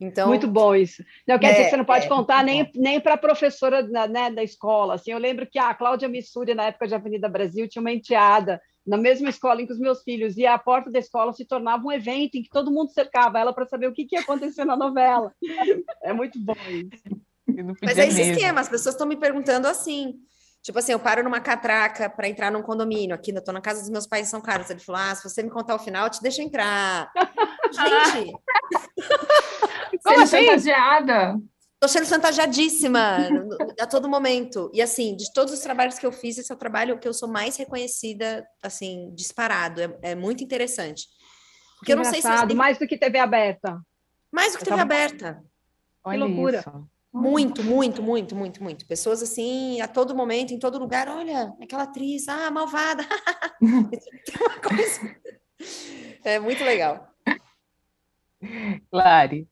[0.00, 1.04] Então, Muito bom isso.
[1.26, 3.82] Não quer é, dizer que você não pode é, contar nem, nem para a professora
[3.82, 4.94] né, da escola.
[4.94, 8.60] Assim, eu lembro que a Cláudia Missuri, na época de Avenida Brasil, tinha uma enteada
[8.86, 11.84] na mesma escola em que os meus filhos, e a porta da escola se tornava
[11.86, 14.64] um evento em que todo mundo cercava ela para saber o que, que ia acontecer
[14.64, 15.32] na novela.
[16.02, 17.02] É muito bom isso.
[17.82, 20.14] Mas é esse esquema, as pessoas estão me perguntando assim.
[20.64, 23.14] Tipo assim, eu paro numa catraca para entrar num condomínio.
[23.14, 24.70] Aqui, eu tô na casa dos meus pais em São Carlos.
[24.70, 27.12] Ele falou: ah, se você me contar o final, eu te deixo entrar.
[27.70, 28.32] Gente!
[30.02, 30.46] Como assim?
[30.46, 31.38] chantageada.
[31.78, 33.28] Tô sendo chantageadíssima
[33.78, 34.70] a todo momento.
[34.72, 37.12] E assim, de todos os trabalhos que eu fiz, esse é o trabalho que eu
[37.12, 39.82] sou mais reconhecida, assim, disparado.
[39.82, 41.08] É, é muito interessante.
[41.78, 42.56] Porque eu não sei se tem...
[42.56, 43.78] mais do que TV aberta.
[44.32, 45.44] Mais do que TV aberta.
[46.02, 46.60] Olha que loucura.
[46.60, 46.93] Isso.
[47.14, 48.84] Muito, muito, muito, muito, muito.
[48.86, 53.06] Pessoas assim, a todo momento, em todo lugar, olha, aquela atriz, ah, malvada.
[56.24, 57.08] é muito legal.
[58.92, 59.48] Lari.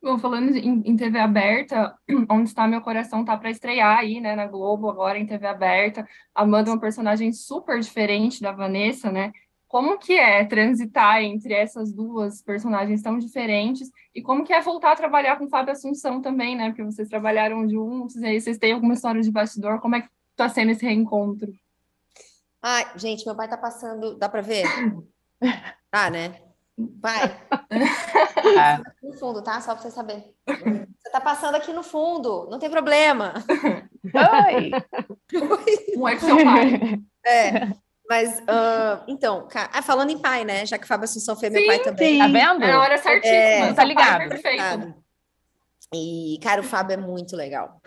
[0.00, 1.98] Bom, falando em, em, TV aberta,
[2.30, 6.06] Onde Está Meu Coração tá para estrear aí, né, na Globo, agora em TV aberta.
[6.32, 9.32] Amanda é uma personagem super diferente da Vanessa, né?
[9.70, 14.90] Como que é transitar entre essas duas personagens tão diferentes e como que é voltar
[14.90, 16.70] a trabalhar com Fábio Assunção também, né?
[16.70, 20.08] Porque vocês trabalharam juntos e aí vocês têm alguma história de bastidor, como é que
[20.34, 21.52] tá sendo esse reencontro?
[22.60, 24.64] Ai, gente, meu pai tá passando, dá para ver?
[25.92, 26.40] Ah, né?
[26.76, 27.20] Vai.
[28.40, 28.82] É.
[29.06, 29.60] No fundo, tá?
[29.60, 30.34] Só para você saber.
[30.46, 33.34] Você tá passando aqui no fundo, não tem problema.
[34.04, 34.70] Oi!
[35.34, 35.96] Oi.
[35.96, 37.00] Um é que seu pai.
[37.24, 37.89] É.
[38.10, 40.66] Mas, uh, então, ah, falando em pai, né?
[40.66, 42.14] Já que Fábio Assunção foi meu pai também.
[42.14, 42.18] Sim.
[42.18, 42.64] Tá vendo?
[42.64, 44.28] É a hora certíssima, é, tá ligado.
[44.28, 44.94] Perfeito.
[45.94, 47.80] E, cara, o Fábio é muito legal.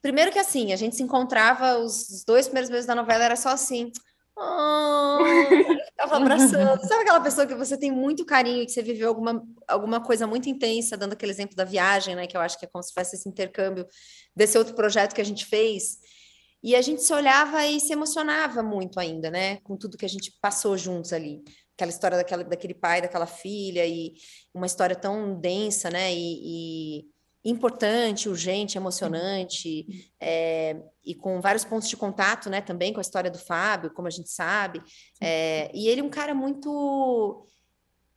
[0.00, 3.48] Primeiro que assim, a gente se encontrava, os dois primeiros meses da novela era só
[3.48, 3.90] assim.
[4.38, 5.18] Oh,
[5.98, 6.86] tava abraçando.
[6.86, 10.48] Sabe aquela pessoa que você tem muito carinho, que você viveu alguma, alguma coisa muito
[10.48, 12.28] intensa, dando aquele exemplo da viagem, né?
[12.28, 13.84] Que eu acho que é como se fosse esse intercâmbio
[14.34, 15.98] desse outro projeto que a gente fez.
[16.62, 19.56] E a gente se olhava e se emocionava muito ainda, né?
[19.58, 21.42] Com tudo que a gente passou juntos ali.
[21.74, 24.12] Aquela história daquela, daquele pai, daquela filha, e
[24.52, 26.12] uma história tão densa, né?
[26.12, 27.04] e, e
[27.44, 33.30] importante, urgente, emocionante, é, e com vários pontos de contato, né, também com a história
[33.30, 34.82] do Fábio, como a gente sabe.
[35.20, 37.46] É, e ele é um cara muito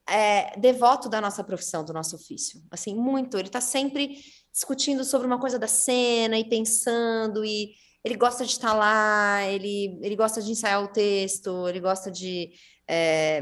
[0.08, 3.38] é, devoto da nossa profissão, do nosso ofício, assim, muito.
[3.38, 4.19] Ele está sempre
[4.51, 7.73] discutindo sobre uma coisa da cena e pensando, e
[8.04, 12.52] ele gosta de estar lá, ele, ele gosta de ensaiar o texto, ele gosta de
[12.88, 13.42] é,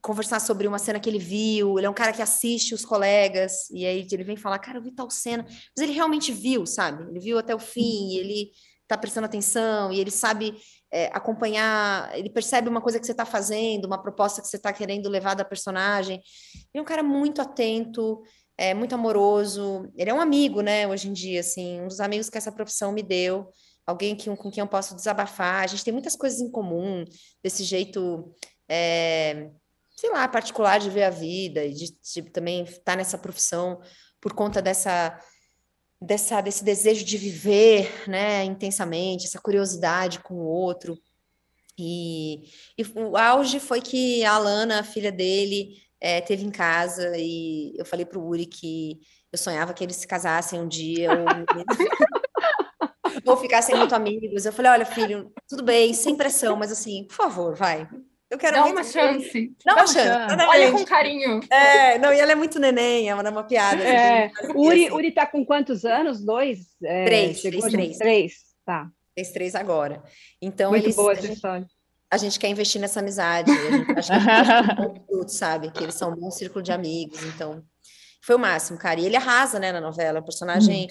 [0.00, 1.78] conversar sobre uma cena que ele viu.
[1.78, 4.82] Ele é um cara que assiste os colegas, e aí ele vem falar, cara, eu
[4.82, 7.04] vi tal cena, mas ele realmente viu, sabe?
[7.10, 8.50] Ele viu até o fim, ele
[8.88, 10.54] tá prestando atenção, e ele sabe
[10.90, 14.72] é, acompanhar, ele percebe uma coisa que você está fazendo, uma proposta que você está
[14.72, 16.16] querendo levar da personagem.
[16.16, 18.22] Ele é um cara muito atento,
[18.56, 19.90] é muito amoroso.
[19.96, 22.92] Ele é um amigo, né, hoje em dia, assim, um dos amigos que essa profissão
[22.92, 23.48] me deu.
[23.86, 25.64] Alguém que, com quem eu posso desabafar.
[25.64, 27.04] A gente tem muitas coisas em comum,
[27.42, 28.32] desse jeito
[28.68, 29.50] é,
[29.96, 33.80] sei lá, particular de ver a vida e de, de também estar tá nessa profissão
[34.20, 35.18] por conta dessa,
[36.00, 40.98] dessa desse desejo de viver, né, intensamente, essa curiosidade com o outro.
[41.78, 47.12] E, e o auge foi que a Alana, a filha dele, é, teve em casa
[47.16, 51.10] e eu falei para o Uri que eu sonhava que eles se casassem um dia
[51.12, 51.24] ou,
[53.26, 54.44] ou ficassem muito amigos.
[54.44, 57.88] Eu falei, olha, filho, tudo bem, sem pressão, mas assim, por favor, vai,
[58.32, 59.54] eu quero Dá uma chance.
[59.62, 60.34] Dá uma chance.
[60.48, 61.40] Olha com carinho.
[61.50, 63.84] É, não, e ela é muito neném, é uma, uma piada.
[63.84, 64.30] É.
[64.56, 64.94] Uri, assim.
[64.94, 66.24] Uri tá com quantos anos?
[66.24, 66.60] Dois?
[66.82, 67.98] É, três, três, três.
[67.98, 68.32] Três,
[68.64, 68.88] tá.
[69.14, 70.02] Três, três agora.
[70.40, 71.66] Então, muito eles, boa essa história.
[72.10, 73.50] A gente quer investir nessa amizade.
[73.50, 75.70] A gente acha que é sabe?
[75.70, 77.22] Que eles são um bom círculo de amigos.
[77.24, 77.62] Então,
[78.24, 78.98] foi o máximo, cara.
[78.98, 80.20] E ele arrasa, né, na novela.
[80.20, 80.88] O personagem...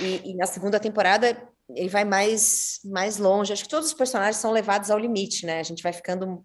[0.00, 1.36] E, e na segunda temporada
[1.68, 3.52] ele vai mais mais longe.
[3.52, 5.60] Acho que todos os personagens são levados ao limite, né?
[5.60, 6.44] A gente vai ficando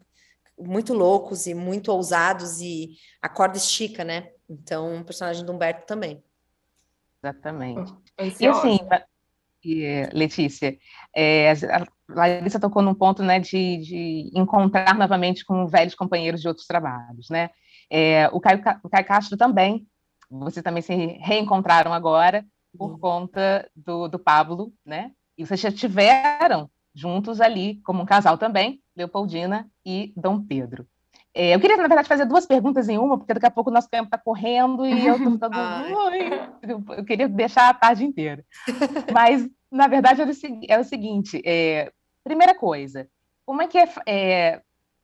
[0.58, 4.30] muito loucos e muito ousados e a corda estica, né?
[4.50, 6.24] Então, o personagem do Humberto também.
[7.24, 7.94] Exatamente.
[8.40, 8.80] E assim,
[10.14, 10.78] Letícia,
[11.16, 16.48] é, a Larissa tocou num ponto né, de, de, encontrar novamente com velhos companheiros de
[16.48, 17.50] outros trabalhos, né?
[17.90, 19.88] É, o, Caio, o Caio Castro também,
[20.30, 22.46] vocês também se reencontraram agora
[22.78, 23.00] por uhum.
[23.00, 25.12] conta do, do Pablo, né?
[25.38, 30.88] E vocês já tiveram juntos ali, como um casal também, Leopoldina e Dom Pedro.
[31.34, 33.74] É, eu queria, na verdade, fazer duas perguntas em uma, porque daqui a pouco o
[33.74, 35.56] nosso tempo está correndo e eu estou ficando.
[36.98, 38.44] eu queria deixar a tarde inteira.
[39.14, 40.22] Mas, na verdade,
[40.68, 41.92] é o seguinte: é,
[42.24, 43.08] primeira coisa,
[43.46, 44.62] como é que é, é,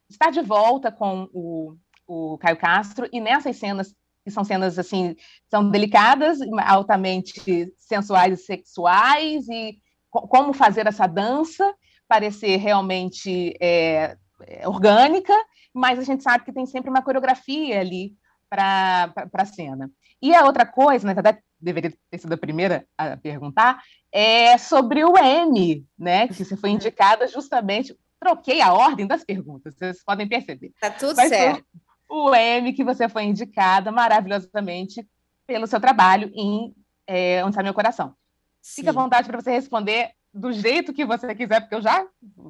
[0.10, 1.76] estar de volta com o,
[2.08, 3.96] o Caio Castro e nessas cenas
[4.26, 5.16] que são cenas assim,
[5.48, 9.78] são delicadas, altamente sensuais e sexuais, e
[10.10, 11.74] como fazer essa dança
[12.08, 15.34] parecer realmente é, é, orgânica,
[15.72, 18.14] mas a gente sabe que tem sempre uma coreografia ali
[18.50, 19.92] para a cena.
[20.22, 25.04] E a outra coisa, na verdade, deveria ter sido a primeira a perguntar, é sobre
[25.04, 26.28] o M, né?
[26.28, 27.96] Que você foi indicada justamente.
[28.20, 30.72] Troquei a ordem das perguntas, vocês podem perceber.
[30.80, 31.64] Tá tudo Mas certo.
[32.10, 35.08] O M que você foi indicada maravilhosamente
[35.48, 36.74] pelo seu trabalho em
[37.08, 38.16] é, Onde Está Meu Coração.
[38.62, 38.82] Sim.
[38.82, 42.06] Fique à vontade para você responder do jeito que você quiser, porque eu já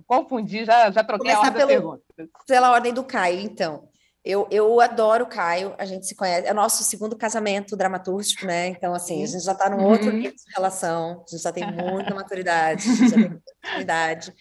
[0.08, 2.02] confundi, já, já troquei Começar a ordem pelo.
[2.48, 3.88] Pela ordem do Caio, então.
[4.24, 8.48] Eu, eu adoro o Caio, a gente se conhece, é o nosso segundo casamento dramatúrgico,
[8.48, 8.70] né?
[8.70, 9.91] Então, assim, a gente já está num uhum.
[9.91, 13.54] outro nível de relação, a gente já tem muita maturidade, a gente já tem muita
[13.63, 14.34] maturidade.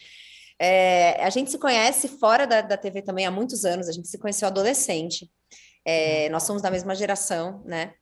[0.66, 4.08] É, a gente se conhece fora da, da TV também há muitos anos, a gente
[4.08, 5.30] se conheceu adolescente,
[5.84, 7.92] é, nós somos da mesma geração, né?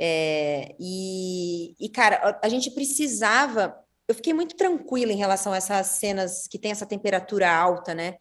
[0.00, 3.76] É, e, e, cara, a, gente precisava.
[4.08, 8.16] Eu fiquei muito tranquila em relação a essas cenas que tem essa temperatura alta, né?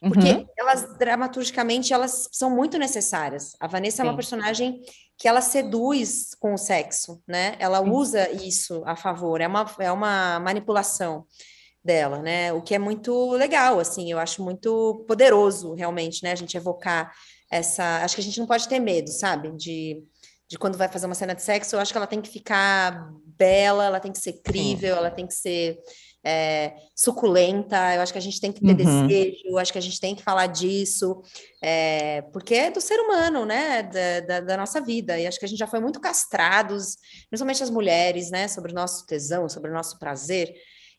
[0.00, 0.46] Porque uhum.
[0.58, 3.52] elas, dramaturgicamente, elas são muito necessárias.
[3.58, 4.02] A Vanessa Sim.
[4.02, 4.80] é uma personagem
[5.16, 7.56] que ela seduz com o sexo, né?
[7.58, 11.26] Ela usa isso a favor, é uma, é uma manipulação
[11.84, 12.52] dela, né?
[12.52, 16.32] O que é muito legal, assim, eu acho muito poderoso, realmente, né?
[16.32, 17.12] A gente evocar
[17.50, 18.02] essa...
[18.04, 19.50] Acho que a gente não pode ter medo, sabe?
[19.56, 20.02] De,
[20.48, 23.10] de quando vai fazer uma cena de sexo, eu acho que ela tem que ficar
[23.24, 24.98] bela, ela tem que ser crível, Sim.
[24.98, 25.78] ela tem que ser
[26.24, 29.06] é, suculenta, eu acho que a gente tem que ter uhum.
[29.06, 31.22] desejo, eu acho que a gente tem que falar disso,
[31.62, 35.44] é, porque é do ser humano, né, da, da, da, nossa vida, e acho que
[35.44, 36.96] a gente já foi muito castrados,
[37.30, 40.52] principalmente as mulheres, né, sobre o nosso tesão, sobre o nosso prazer,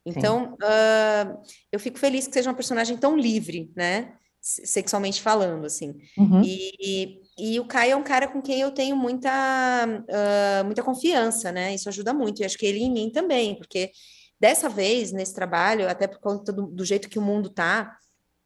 [0.09, 1.41] então uh,
[1.71, 6.41] eu fico feliz que seja uma personagem tão livre, né, sexualmente falando, assim, uhum.
[6.43, 11.51] e, e, o Caio é um cara com quem eu tenho muita, uh, muita confiança,
[11.51, 13.91] né, isso ajuda muito, e acho que ele em mim também, porque
[14.39, 17.97] Dessa vez, nesse trabalho, até por conta do, do jeito que o mundo tá,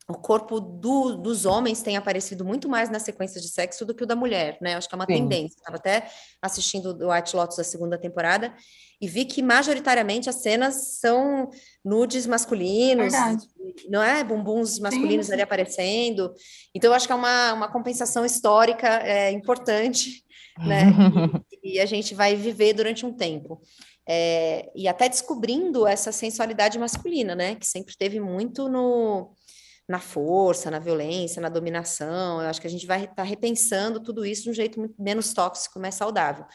[0.07, 4.03] o corpo do, dos homens tem aparecido muito mais nas sequências de sexo do que
[4.03, 4.75] o da mulher, né?
[4.75, 5.13] Acho que é uma Sim.
[5.13, 5.55] tendência.
[5.55, 6.09] Estava até
[6.41, 8.53] assistindo o White Lotus da segunda temporada
[8.99, 11.49] e vi que majoritariamente as cenas são
[11.83, 13.47] nudes masculinos, Verdade.
[13.89, 14.23] não é?
[14.23, 15.33] Bumbuns masculinos Sim.
[15.33, 16.33] ali aparecendo.
[16.75, 20.23] Então, eu acho que é uma, uma compensação histórica é, importante,
[20.57, 20.85] né?
[21.63, 23.61] e, e a gente vai viver durante um tempo.
[24.05, 27.55] É, e até descobrindo essa sensualidade masculina, né?
[27.55, 29.33] Que sempre teve muito no,
[29.87, 32.41] na força, na violência, na dominação.
[32.41, 35.33] Eu acho que a gente vai estar tá repensando tudo isso de um jeito menos
[35.33, 36.45] tóxico, mais saudável.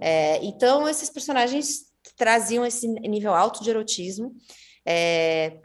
[0.00, 4.34] É, então, esses personagens traziam esse nível alto de erotismo.
[4.86, 5.60] É,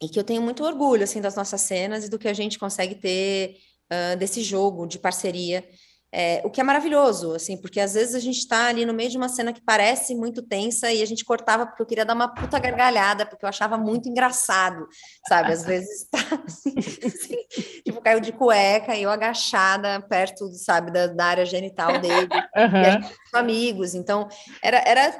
[0.00, 2.58] e que eu tenho muito orgulho assim das nossas cenas e do que a gente
[2.58, 3.56] consegue ter
[3.92, 5.68] uh, desse jogo de parceria
[6.12, 9.10] é, o que é maravilhoso, assim, porque às vezes a gente está ali no meio
[9.10, 12.14] de uma cena que parece muito tensa e a gente cortava porque eu queria dar
[12.14, 14.86] uma puta gargalhada, porque eu achava muito engraçado,
[15.28, 15.52] sabe?
[15.52, 16.74] Às vezes tá assim,
[17.06, 17.36] assim
[17.84, 23.10] tipo, caiu de cueca e eu agachada perto, sabe, da, da área genital dele, uhum.
[23.34, 24.28] amigos, então
[24.62, 25.14] era, era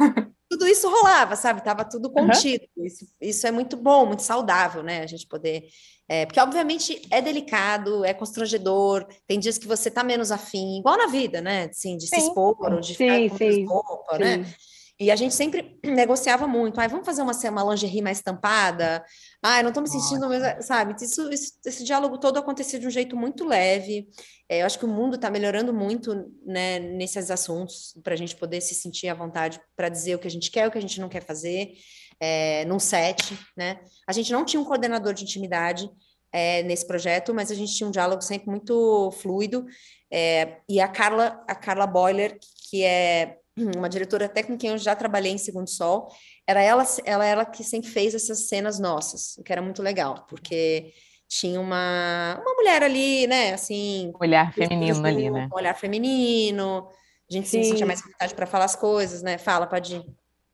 [0.49, 1.63] tudo isso rolava, sabe?
[1.63, 2.65] Tava tudo contido.
[2.77, 2.87] Uhum.
[2.87, 5.03] Isso, isso é muito bom, muito saudável, né?
[5.03, 5.65] A gente poder.
[6.09, 10.97] É, porque, obviamente, é delicado, é constrangedor, tem dias que você tá menos afim, igual
[10.97, 11.69] na vida, né?
[11.71, 12.17] Assim, de sim.
[12.17, 14.47] se expor, ou de sim, ficar com roupa, né?
[15.01, 16.81] E a gente sempre negociava muito.
[16.81, 19.05] Ai, vamos fazer uma, uma lingerie mais estampada?
[19.43, 20.97] Ai, não estou me sentindo mesmo, sabe?
[21.01, 24.09] Isso, isso, esse diálogo todo acontecia de um jeito muito leve.
[24.49, 28.35] É, eu acho que o mundo está melhorando muito né, nesses assuntos para a gente
[28.35, 30.83] poder se sentir à vontade para dizer o que a gente quer, o que a
[30.83, 31.75] gente não quer fazer,
[32.21, 33.79] é, num set, né?
[34.07, 35.89] A gente não tinha um coordenador de intimidade
[36.33, 39.67] é, nesse projeto, mas a gente tinha um diálogo sempre muito fluido.
[40.11, 43.37] É, e a Carla, a Carla Boiler, que é
[43.77, 46.09] uma diretora até com quem eu já trabalhei em Segundo Sol,
[46.47, 50.27] era ela, ela, ela que sempre fez essas cenas nossas, o que era muito legal,
[50.29, 50.93] porque
[51.29, 54.13] tinha uma, uma mulher ali, né, assim...
[54.19, 55.47] Olhar feminino ali, né?
[55.53, 56.89] Um olhar feminino,
[57.31, 57.63] a gente Sim.
[57.63, 59.37] se sentia mais vontade para falar as coisas, né?
[59.37, 60.03] Fala, Padir.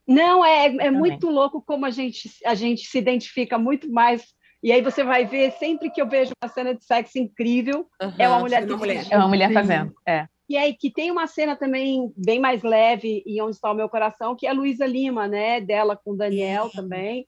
[0.07, 4.35] Não, é, é muito louco como a gente, a gente se identifica muito mais
[4.65, 8.13] e aí você vai ver, sempre que eu vejo uma cena de sexo incrível, uhum,
[8.19, 9.07] é uma mulher que mulher.
[9.11, 10.27] É uma mulher fazendo, é.
[10.49, 13.91] E aí que tem uma cena também bem mais leve e onde está o meu
[13.91, 15.61] coração, que é a Luísa Lima, né?
[15.61, 17.27] Dela com o Daniel também.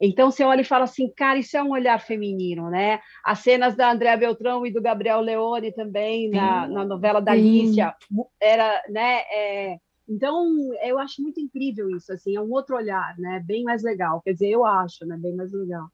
[0.00, 3.00] Então você olha e fala assim, cara, isso é um olhar feminino, né?
[3.22, 7.94] As cenas da Andréa Beltrão e do Gabriel Leone também na, na novela da Alicia,
[8.40, 9.24] era, né?
[9.30, 9.76] É,
[10.08, 13.42] então eu acho muito incrível isso, assim, é um outro olhar, né?
[13.44, 14.20] Bem mais legal.
[14.22, 15.16] Quer dizer, eu acho, né?
[15.16, 15.88] Bem mais legal.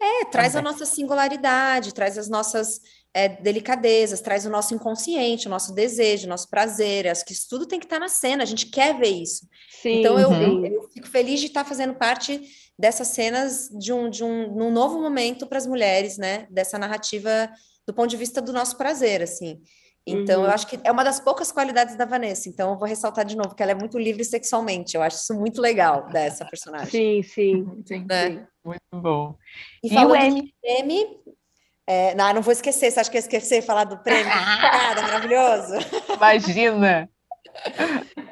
[0.00, 2.80] É, traz a nossa singularidade, traz as nossas
[3.12, 7.08] é, delicadezas, traz o nosso inconsciente, o nosso desejo, o nosso prazer.
[7.08, 9.46] Acho que isso tudo tem que estar na cena, a gente quer ver isso.
[9.82, 12.40] Sim, então eu, eu, eu, fico feliz de estar fazendo parte
[12.78, 16.46] dessas cenas de um, de um, num novo momento para as mulheres, né?
[16.48, 17.50] Dessa narrativa
[17.84, 19.60] do ponto de vista do nosso prazer, assim.
[20.10, 20.46] Então, uhum.
[20.46, 22.48] eu acho que é uma das poucas qualidades da Vanessa.
[22.48, 24.96] Então, eu vou ressaltar de novo que ela é muito livre sexualmente.
[24.96, 26.90] Eu acho isso muito legal dessa personagem.
[26.90, 28.06] Sim, sim, sim.
[28.08, 28.26] Né?
[28.30, 28.46] sim.
[28.64, 29.36] Muito bom.
[29.82, 30.42] E, e falando o M?
[30.42, 31.20] de M,
[31.86, 32.90] é, não, não vou esquecer.
[32.90, 34.26] Você acha que eu esqueci de falar do prêmio?
[34.62, 35.74] Nada, maravilhoso.
[36.14, 37.08] Imagina!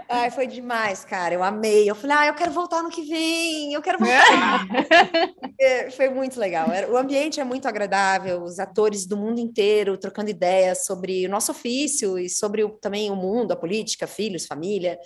[0.09, 1.35] Ai, foi demais, cara.
[1.35, 1.89] Eu amei.
[1.91, 4.67] Eu falei, ah, eu quero voltar no que vem, eu quero voltar.
[5.61, 6.69] é, foi muito legal.
[6.91, 11.51] O ambiente é muito agradável, os atores do mundo inteiro trocando ideias sobre o nosso
[11.51, 14.99] ofício e sobre o, também o mundo, a política, filhos, família.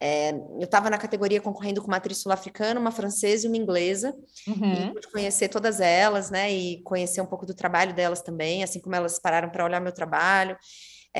[0.00, 4.14] É, eu estava na categoria concorrendo com uma atriz sul-africana, uma francesa e uma inglesa,
[4.46, 4.72] uhum.
[4.72, 6.52] e pude conhecer todas elas, né?
[6.52, 9.92] E conhecer um pouco do trabalho delas também, assim como elas pararam para olhar meu
[9.92, 10.56] trabalho.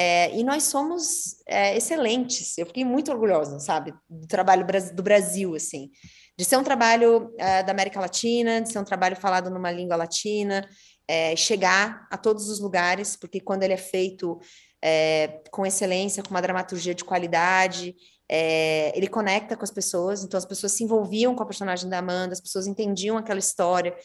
[0.00, 2.56] É, e nós somos é, excelentes.
[2.56, 5.90] Eu fiquei muito orgulhosa, sabe, do trabalho do Brasil, assim,
[6.38, 9.96] de ser um trabalho é, da América Latina, de ser um trabalho falado numa língua
[9.96, 10.64] latina,
[11.08, 14.38] é, chegar a todos os lugares, porque quando ele é feito
[14.80, 17.96] é, com excelência, com uma dramaturgia de qualidade,
[18.30, 21.98] é, ele conecta com as pessoas, então as pessoas se envolviam com a personagem da
[21.98, 23.96] Amanda, as pessoas entendiam aquela história,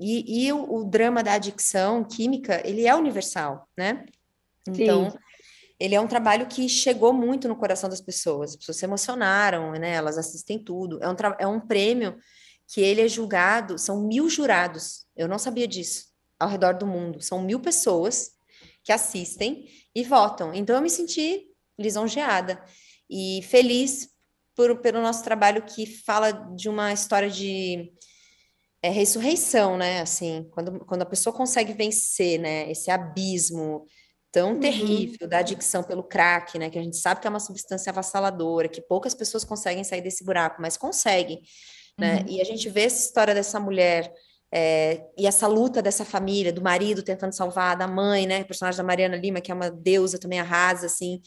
[0.00, 4.04] e, e o, o, drama da adicção química, ele é universal, né?
[4.68, 5.18] Então, Sim.
[5.78, 8.50] ele é um trabalho que chegou muito no coração das pessoas.
[8.50, 9.92] As pessoas se emocionaram, né?
[9.94, 11.02] Elas assistem tudo.
[11.02, 12.16] É um, é um prêmio
[12.66, 15.04] que ele é julgado, são mil jurados.
[15.16, 16.06] Eu não sabia disso.
[16.38, 17.22] Ao redor do mundo.
[17.22, 18.32] São mil pessoas
[18.82, 20.52] que assistem e votam.
[20.52, 21.46] Então, eu me senti
[21.78, 22.62] lisonjeada
[23.08, 24.08] e feliz
[24.54, 27.92] por, pelo nosso trabalho que fala de uma história de
[28.82, 30.00] é, ressurreição, né?
[30.00, 32.70] Assim, quando, quando a pessoa consegue vencer, né?
[32.70, 33.86] Esse abismo
[34.34, 34.60] tão uhum.
[34.60, 36.68] terrível da adicção pelo crack, né?
[36.68, 40.24] Que a gente sabe que é uma substância avassaladora, que poucas pessoas conseguem sair desse
[40.24, 41.40] buraco, mas conseguem,
[41.96, 42.16] né?
[42.16, 42.24] Uhum.
[42.26, 44.12] E a gente vê essa história dessa mulher
[44.52, 48.40] é, e essa luta dessa família, do marido tentando salvar, da mãe, né?
[48.40, 51.22] O personagem da Mariana Lima, que é uma deusa também arrasa, assim.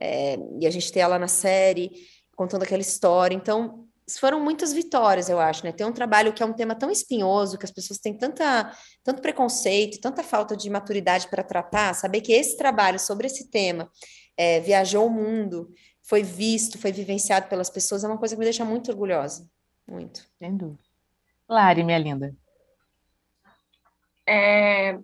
[0.00, 1.92] É, e a gente tem ela na série
[2.34, 3.36] contando aquela história.
[3.36, 5.72] Então, foram muitas vitórias, eu acho, né?
[5.72, 9.20] Tem um trabalho que é um tema tão espinhoso, que as pessoas têm tanta, tanto
[9.20, 13.90] preconceito, tanta falta de maturidade para tratar, saber que esse trabalho sobre esse tema
[14.36, 15.68] é, viajou o mundo,
[16.02, 19.48] foi visto, foi vivenciado pelas pessoas, é uma coisa que me deixa muito orgulhosa.
[19.86, 20.26] Muito.
[20.38, 20.78] Sem dúvida.
[21.48, 22.34] Lari, minha linda.
[24.26, 24.98] É,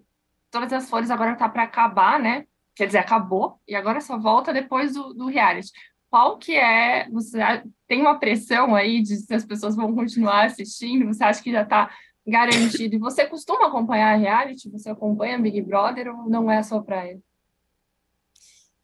[0.55, 2.47] Todas as Flores agora tá para acabar, né?
[2.77, 5.73] Quer dizer, acabou, e agora só volta depois do, do reality
[6.15, 7.41] qual que é, você
[7.89, 11.63] tem uma pressão aí de se as pessoas vão continuar assistindo, você acha que já
[11.63, 11.91] está
[12.25, 12.95] garantido?
[12.95, 14.71] E você costuma acompanhar a reality?
[14.71, 17.19] Você acompanha Big Brother ou não é a sua praia?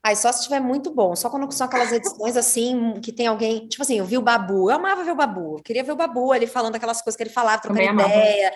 [0.03, 3.69] Aí só se estiver muito bom, só quando são aquelas edições assim, que tem alguém,
[3.69, 5.97] tipo assim, eu vi o Babu, eu amava ver o Babu, eu queria ver o
[5.97, 8.53] Babu, ele falando aquelas coisas que ele falava, trocando ideia,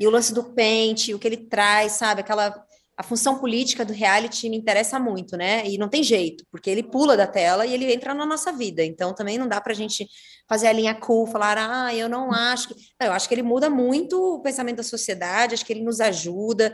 [0.00, 2.54] e o lance do pente, o que ele traz, sabe, aquela
[2.96, 5.66] a função política do reality me interessa muito, né?
[5.66, 8.84] E não tem jeito, porque ele pula da tela e ele entra na nossa vida.
[8.84, 10.08] Então também não dá para a gente
[10.48, 12.74] fazer a linha cool, falar, ah, eu não acho que.
[13.00, 16.00] Não, eu acho que ele muda muito o pensamento da sociedade, acho que ele nos
[16.00, 16.72] ajuda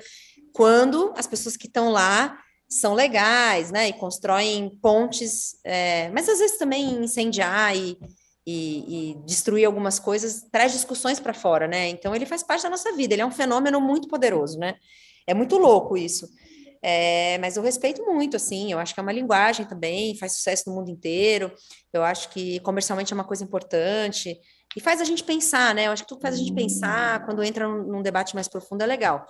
[0.52, 3.88] quando as pessoas que estão lá são legais, né?
[3.88, 6.10] E constroem pontes, é...
[6.10, 7.98] mas às vezes também incendiar e,
[8.46, 11.88] e, e destruir algumas coisas traz discussões para fora, né?
[11.88, 14.76] Então ele faz parte da nossa vida, ele é um fenômeno muito poderoso, né?
[15.26, 16.28] É muito louco isso.
[16.82, 20.64] É, mas eu respeito muito, assim, eu acho que é uma linguagem também, faz sucesso
[20.66, 21.52] no mundo inteiro,
[21.92, 24.34] eu acho que comercialmente é uma coisa importante,
[24.76, 25.86] e faz a gente pensar, né?
[25.86, 28.86] Eu acho que tudo faz a gente pensar, quando entra num, debate mais profundo é
[28.86, 29.26] legal.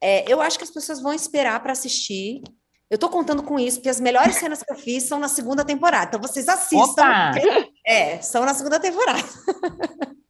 [0.00, 2.42] É, eu acho que as pessoas vão esperar para assistir.
[2.90, 5.64] Eu tô contando com isso, porque as melhores cenas que eu fiz são na segunda
[5.64, 6.08] temporada.
[6.08, 7.32] Então vocês assistam.
[7.32, 9.24] Porque, é, são na segunda temporada.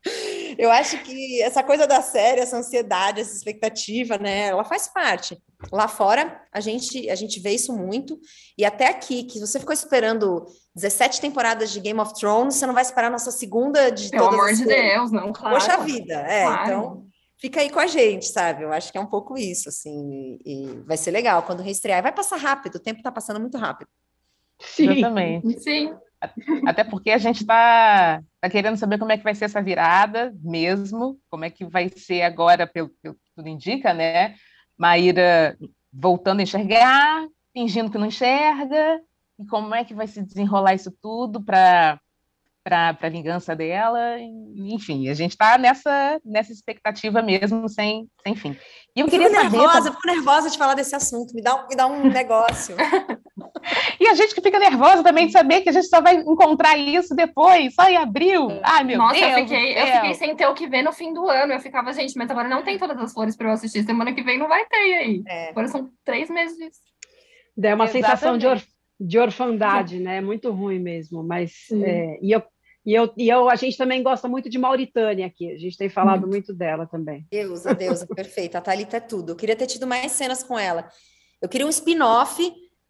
[0.59, 5.37] Eu acho que essa coisa da série, essa ansiedade, essa expectativa, né, ela faz parte.
[5.73, 8.19] Lá fora, a gente, a gente vê isso muito,
[8.57, 10.45] e até aqui, que você ficou esperando
[10.75, 14.29] 17 temporadas de Game of Thrones, você não vai esperar a nossa segunda de Pelo
[14.29, 15.57] amor de Deus, não, claro.
[15.57, 16.65] Poxa vida, é, claro.
[16.65, 17.07] então
[17.39, 18.65] fica aí com a gente, sabe?
[18.65, 22.03] Eu acho que é um pouco isso, assim, e, vai ser legal quando reestrear.
[22.03, 23.89] Vai passar rápido, o tempo tá passando muito rápido.
[24.61, 25.61] Sim, Exatamente.
[25.61, 25.95] Sim.
[26.67, 27.45] Até porque a gente
[28.45, 31.65] está tá querendo saber como é que vai ser essa virada mesmo, como é que
[31.65, 34.35] vai ser agora, pelo que tudo indica, né?
[34.77, 35.57] Maíra
[35.93, 39.01] voltando a enxergar, fingindo que não enxerga,
[39.39, 41.99] e como é que vai se desenrolar isso tudo para
[42.65, 44.19] para a vingança dela,
[44.57, 48.57] enfim, a gente está nessa, nessa expectativa mesmo, sem, sem fim.
[48.97, 51.67] E eu, eu queria fico saber, nervosa, fico nervosa de falar desse assunto, me dá,
[51.69, 52.75] me dá um negócio.
[54.01, 56.77] e a gente que fica nervosa também de saber que a gente só vai encontrar
[56.77, 58.51] isso depois, só em abril.
[58.51, 58.61] É.
[58.63, 59.33] Ai, meu Nossa, Deus!
[59.33, 61.53] Eu fiquei, eu fiquei sem ter o que ver no fim do ano.
[61.53, 63.85] Eu ficava, gente, mas agora não tem todas as flores para eu assistir.
[63.85, 65.23] Semana que vem não vai ter aí.
[65.27, 65.51] É.
[65.51, 66.81] Agora são três meses disso.
[67.57, 68.07] Dá uma Exatamente.
[68.07, 68.67] sensação de, orf
[69.01, 70.21] de orfandade, né?
[70.21, 71.23] Muito ruim mesmo.
[71.23, 72.43] Mas é, e eu
[72.87, 75.89] e, eu, e eu, a gente também gosta muito de Mauritânia aqui, a gente tem
[75.89, 77.27] falado muito, muito dela também.
[77.31, 78.59] Deusa, deusa, perfeita.
[78.59, 79.33] A Thalita é tudo.
[79.33, 80.87] Eu queria ter tido mais cenas com ela.
[81.41, 82.43] Eu queria um spin-off,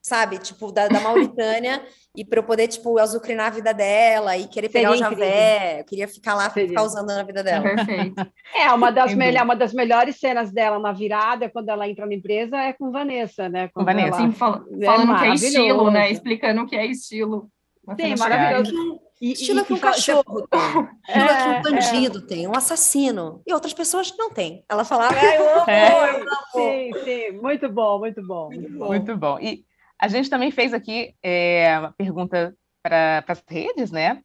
[0.05, 1.83] sabe, tipo, da, da Mauritânia,
[2.15, 5.81] e para eu poder, tipo, azucrinar a vida dela e querer Seria pegar o javé.
[5.81, 6.69] Eu queria ficar lá, Seria.
[6.69, 7.63] ficar usando na vida dela.
[7.63, 8.15] Perfeito.
[8.55, 12.15] É, uma das, melhor, uma das melhores cenas dela na virada, quando ela entra na
[12.15, 13.69] empresa, é com Vanessa, né?
[13.75, 14.17] Com Vanessa.
[14.17, 14.17] Ela...
[14.19, 16.11] Sim, fal é falando que é estilo, né?
[16.11, 17.51] Explicando o que é estilo.
[17.99, 19.01] Sim, maravilhoso.
[19.21, 20.61] E, Estilo e, que um cachorro tem.
[20.61, 22.23] Estilo é, que um bandido é.
[22.23, 23.43] tem, um assassino.
[23.47, 24.65] E outras pessoas não têm.
[24.69, 25.93] Ela falava, ah, eu amo, é.
[25.93, 26.31] eu amo.
[26.53, 28.49] Sim, sim, muito bom, muito bom.
[28.53, 28.87] Muito bom.
[28.87, 29.39] Muito bom.
[29.41, 29.65] E
[29.99, 34.23] a gente também fez aqui é, uma pergunta para as redes, né?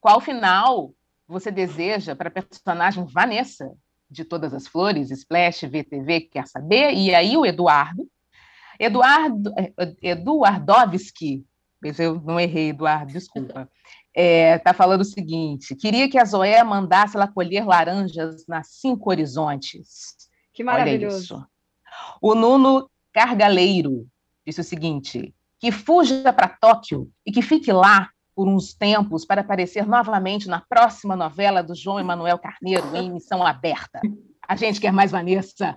[0.00, 0.92] Qual final
[1.26, 3.70] você deseja para a personagem Vanessa
[4.10, 6.92] de Todas as Flores, Splash, VTV, quer saber?
[6.94, 8.08] E aí o Eduardo,
[8.78, 9.72] Eduardo é,
[10.02, 11.44] Eduardovski,
[11.98, 13.68] eu não errei, Eduardo, desculpa
[14.10, 18.68] está é, tá falando o seguinte: queria que a Zoé mandasse ela colher laranjas nas
[18.68, 20.16] cinco horizontes.
[20.52, 21.46] Que maravilhoso.
[22.20, 24.06] O Nuno Cargaleiro
[24.50, 29.40] disse o seguinte: que fuja para Tóquio e que fique lá por uns tempos para
[29.40, 34.00] aparecer novamente na próxima novela do João Emanuel Carneiro em Missão Aberta.
[34.46, 35.76] A gente quer mais Vanessa.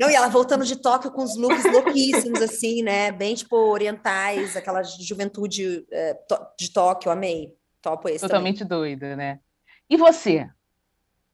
[0.00, 3.12] Não, e ela voltando de Tóquio com os looks louquíssimos, assim, né?
[3.12, 6.16] Bem, tipo, orientais, aquela juventude é,
[6.58, 7.52] de Tóquio, amei.
[7.82, 8.78] Topo esse Totalmente também.
[8.78, 9.40] doida, né?
[9.90, 10.48] E você,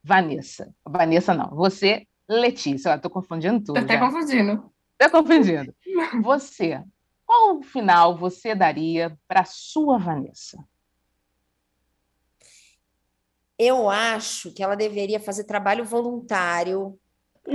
[0.03, 0.75] Vanessa?
[0.85, 2.91] Vanessa não, você, Letícia.
[2.91, 3.75] Eu tô confundindo tudo.
[3.75, 4.01] Tô até já.
[4.01, 4.74] confundindo.
[4.99, 5.75] Tô confundindo.
[6.23, 6.83] Você,
[7.27, 10.59] qual final você daria para sua Vanessa?
[13.59, 16.99] eu acho que ela deveria fazer trabalho voluntário,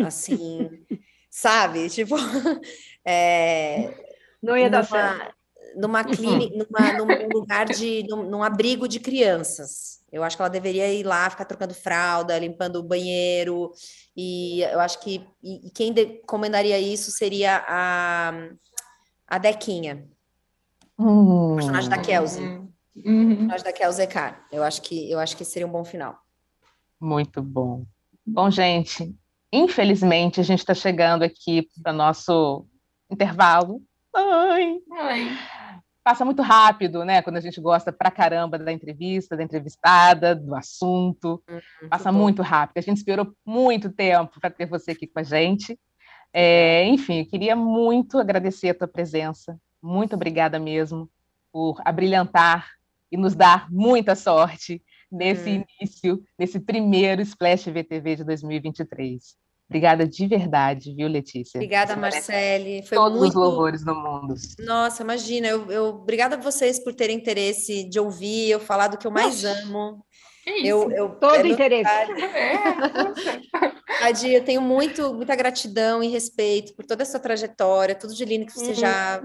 [0.05, 0.85] assim,
[1.29, 1.89] sabe?
[1.89, 2.15] Tipo,
[3.05, 3.93] é,
[4.41, 5.38] não ia dar certo.
[5.75, 8.05] Numa clínica, numa, num lugar de.
[8.07, 9.99] Num, num, abrigo de crianças.
[10.11, 13.71] Eu acho que ela deveria ir lá, ficar trocando fralda, limpando o banheiro.
[14.15, 15.25] E eu acho que.
[15.41, 18.33] E, e quem de, comandaria isso seria a,
[19.27, 20.07] a Dequinha.
[20.97, 21.55] Hum.
[21.55, 22.43] personagem da Kelsey.
[22.43, 22.69] Hum.
[23.05, 23.47] Uhum.
[23.47, 24.45] Nós da Kelzecar.
[24.51, 26.17] Eu acho que eu acho que seria um bom final.
[26.99, 27.85] Muito bom.
[28.25, 29.15] Bom, gente,
[29.51, 32.65] infelizmente a gente está chegando aqui para o nosso
[33.09, 33.81] intervalo.
[34.13, 34.79] Ai.
[34.91, 35.37] Ai.
[36.09, 37.21] Passa muito rápido, né?
[37.21, 41.39] Quando a gente gosta pra caramba da entrevista, da entrevistada, do assunto.
[41.47, 42.79] Uhum, Passa muito, muito rápido.
[42.79, 45.79] A gente esperou muito tempo para ter você aqui com a gente.
[46.33, 49.55] É, enfim, eu queria muito agradecer a tua presença.
[49.79, 51.07] Muito obrigada mesmo
[51.53, 52.67] por abrilhantar
[53.11, 54.81] e nos dar muita sorte
[55.11, 55.63] nesse hum.
[55.79, 59.37] início, nesse primeiro Splash VTV de 2023.
[59.69, 61.59] Obrigada de verdade, viu, Letícia?
[61.59, 62.81] Obrigada, Marcele.
[62.87, 63.29] Foi Todos muito...
[63.29, 64.33] os louvores do mundo.
[64.59, 65.47] Nossa, imagina.
[65.47, 65.85] Eu, eu...
[65.89, 69.61] Obrigada a vocês por terem interesse de ouvir eu falar do que eu mais Nossa.
[69.61, 70.03] amo.
[70.63, 71.89] Eu, eu, Todo é interesse.
[74.01, 78.47] Adi, eu tenho muito, muita gratidão e respeito por toda essa trajetória, tudo de lindo
[78.47, 78.73] que você uhum.
[78.73, 79.21] já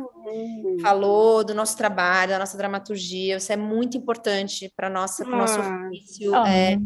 [0.82, 3.40] falou, do nosso trabalho, da nossa dramaturgia.
[3.40, 4.92] Você é muito importante para o ah.
[4.92, 6.34] nosso ofício.
[6.34, 6.50] Ah.
[6.50, 6.78] É,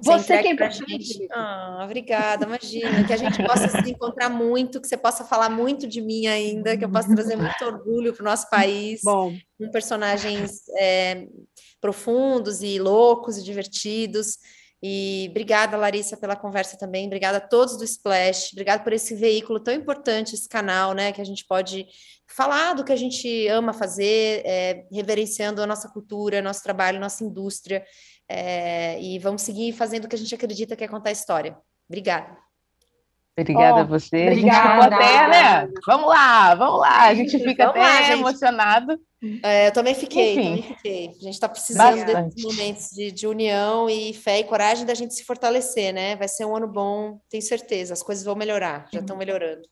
[0.00, 1.28] você que é importante.
[1.30, 3.04] Ah, obrigada, imagina.
[3.04, 6.76] Que a gente possa se encontrar muito, que você possa falar muito de mim ainda,
[6.76, 9.00] que eu possa trazer muito orgulho para o nosso país.
[9.02, 9.34] Bom.
[9.58, 11.26] Com personagens é,
[11.80, 14.38] profundos e loucos e divertidos.
[14.80, 17.06] E obrigada, Larissa, pela conversa também.
[17.06, 18.52] Obrigada a todos do Splash.
[18.52, 21.10] Obrigada por esse veículo tão importante, esse canal, né?
[21.10, 21.86] Que a gente pode
[22.28, 27.24] falar do que a gente ama fazer, é, reverenciando a nossa cultura, nosso trabalho, nossa
[27.24, 27.84] indústria.
[28.28, 31.56] É, e vamos seguir fazendo o que a gente acredita que é contar a história.
[31.88, 32.36] Obrigada.
[33.40, 34.26] Obrigada oh, a você.
[34.26, 34.68] Obrigada.
[34.68, 35.72] A gente até, né?
[35.86, 37.02] Vamos lá, vamos lá.
[37.04, 39.00] A gente fica vamos até lá, emocionado.
[39.44, 41.08] É, eu também fiquei, também fiquei.
[41.08, 42.34] A gente está precisando bastante.
[42.34, 46.16] desses momentos de, de, união e fé e coragem da gente se fortalecer, né?
[46.16, 47.94] Vai ser um ano bom, tenho certeza.
[47.94, 49.62] As coisas vão melhorar, já estão melhorando.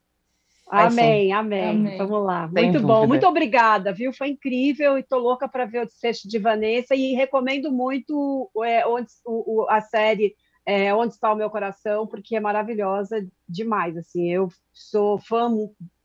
[0.69, 2.51] Amém, amém, amém, Vamos lá.
[2.53, 2.93] Sem Muito dúvida.
[2.93, 3.07] bom.
[3.07, 4.13] Muito obrigada, viu?
[4.13, 8.87] Foi incrível e tô louca para ver o desfecho de Vanessa e recomendo muito é,
[8.87, 10.35] onde, o, o, a série
[10.67, 13.97] é, Onde Está o Meu Coração, porque é maravilhosa demais.
[13.97, 15.49] Assim, eu sou fã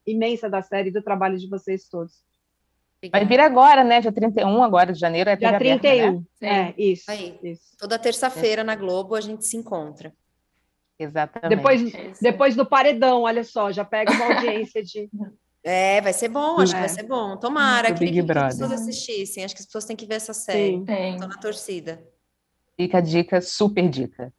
[0.05, 2.13] imensa da série e do trabalho de vocês todos.
[3.11, 3.99] Vai vir agora, né?
[3.99, 5.27] Dia 31 agora de janeiro.
[5.27, 6.69] É Dia 31, aberta, né?
[6.69, 7.09] é, isso.
[7.09, 7.39] Aí.
[7.41, 7.75] isso.
[7.79, 10.13] Toda terça-feira na Globo a gente se encontra.
[11.01, 11.55] Exatamente.
[11.55, 15.09] Depois, é depois do paredão, olha só, já pega uma audiência de.
[15.63, 16.75] É, vai ser bom, acho é.
[16.75, 17.37] que vai ser bom.
[17.37, 19.43] Tomara, que, que as pessoas assistissem.
[19.43, 20.77] Acho que as pessoas têm que ver essa série.
[20.77, 22.01] Estou na torcida.
[22.75, 24.33] Fica a dica, super dica.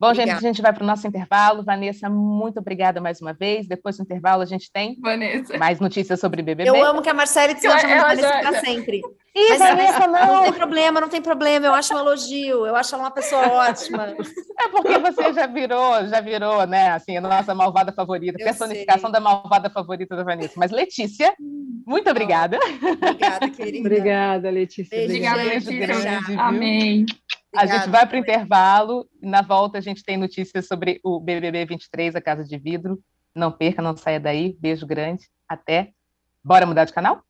[0.00, 0.30] Bom, Obrigada.
[0.32, 1.64] gente, a gente vai para o nosso intervalo.
[1.64, 3.66] Vanessa, muito obrigada mais uma vez.
[3.66, 5.58] Depois do intervalo, a gente tem Vanessa.
[5.58, 6.68] mais notícias sobre BBB.
[6.70, 9.02] Eu amo que a Marcele te chama Vanessa para sempre.
[9.34, 10.26] Ih, Mas, Vanessa, não.
[10.34, 11.66] Não tem problema, não tem problema.
[11.66, 12.64] Eu acho um elogio.
[12.64, 14.14] Eu acho ela uma pessoa ótima.
[14.60, 19.10] É porque você já virou, já virou, né, assim, a nossa malvada favorita, Eu personificação
[19.10, 19.12] sei.
[19.12, 20.54] da malvada favorita da Vanessa.
[20.56, 21.34] Mas, Letícia,
[21.86, 22.58] muito obrigada.
[23.02, 23.88] Obrigada, querida.
[23.88, 24.96] Obrigada, Letícia.
[24.96, 25.76] Beijo, obrigada, Letícia.
[25.76, 27.06] Grande, Amém.
[27.52, 31.00] Obrigada, a gente vai para o intervalo e na volta a gente tem notícias sobre
[31.02, 33.02] o BBB 23, a Casa de Vidro.
[33.34, 34.56] Não perca, não saia daí.
[34.60, 35.28] Beijo grande.
[35.48, 35.92] Até.
[36.44, 37.22] Bora mudar de canal?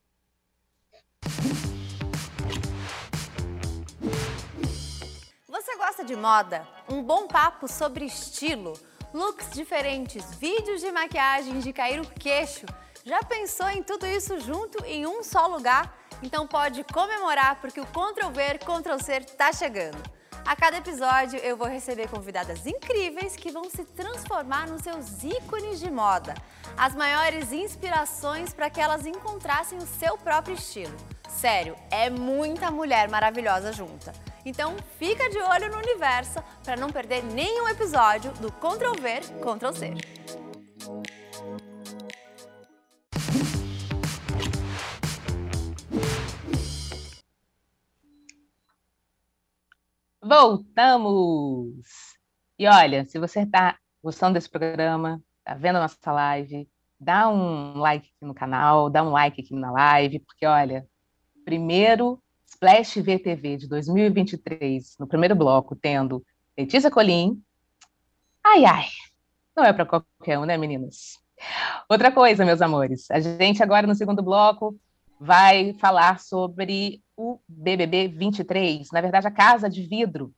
[5.48, 6.66] Você gosta de moda?
[6.88, 8.72] Um bom papo sobre estilo,
[9.14, 12.66] looks diferentes, vídeos de maquiagem de cair o queixo.
[13.04, 15.97] Já pensou em tudo isso junto em um só lugar?
[16.22, 19.98] Então pode comemorar porque o Ctrl V, Ctrl C tá chegando.
[20.44, 25.78] A cada episódio eu vou receber convidadas incríveis que vão se transformar nos seus ícones
[25.78, 26.34] de moda.
[26.76, 30.96] As maiores inspirações para que elas encontrassem o seu próprio estilo.
[31.28, 34.12] Sério, é muita mulher maravilhosa junta.
[34.44, 39.72] Então fica de olho no universo para não perder nenhum episódio do Ctrl V, Ctrl
[39.72, 39.94] C.
[50.28, 51.72] Voltamos!
[52.58, 56.68] E olha, se você está gostando desse programa, está vendo a nossa live,
[57.00, 60.86] dá um like aqui no canal, dá um like aqui na live, porque olha,
[61.46, 66.22] primeiro Splash VTV de 2023, no primeiro bloco, tendo
[66.58, 67.42] Letícia Colim.
[68.44, 68.88] Ai, ai,
[69.56, 71.18] não é para qualquer um, né, meninas?
[71.88, 74.78] Outra coisa, meus amores, a gente agora no segundo bloco
[75.20, 80.32] vai falar sobre o BBB 23, na verdade, a Casa de Vidro,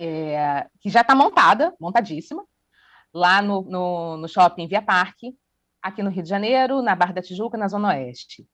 [0.00, 2.44] é, que já está montada, montadíssima,
[3.12, 5.36] lá no, no, no, shopping Via Parque,
[5.82, 8.46] aqui no Rio de Janeiro, na Barra da Tijuca, na Zona Oeste.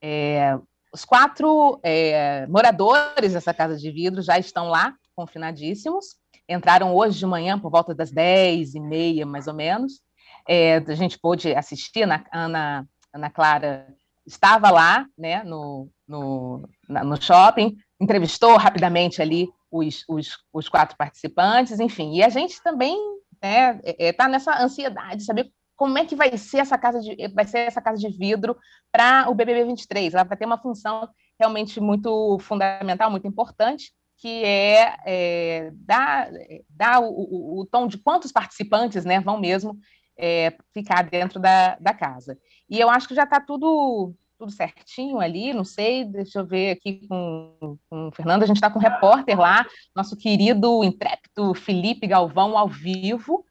[0.00, 0.58] É,
[0.92, 6.16] os quatro é, moradores dessa Casa de Vidro já estão lá, confinadíssimos,
[6.48, 10.00] entraram hoje de manhã por volta das 10 e meia, mais ou menos.
[10.48, 13.86] É, a gente pôde assistir, na, Ana, Ana Clara
[14.28, 21.80] estava lá, né, no, no, no shopping, entrevistou rapidamente ali os, os, os, quatro participantes,
[21.80, 22.96] enfim, e a gente também
[23.32, 26.76] está né, é, é tá nessa ansiedade de saber como é que vai ser essa
[26.76, 28.56] casa de, vai ser essa casa de vidro
[28.90, 30.12] para o BBB 23.
[30.12, 31.08] Ela vai ter uma função
[31.38, 36.28] realmente muito fundamental, muito importante, que é, é dar,
[36.68, 39.78] dar o, o, o, tom de quantos participantes né, vão mesmo
[40.18, 42.36] é, ficar dentro da, da casa.
[42.68, 46.70] E eu acho que já está tudo tudo certinho ali, não sei, deixa eu ver
[46.70, 51.52] aqui com, com o Fernando, a gente está com um repórter lá, nosso querido intrépido
[51.54, 53.44] Felipe Galvão ao vivo.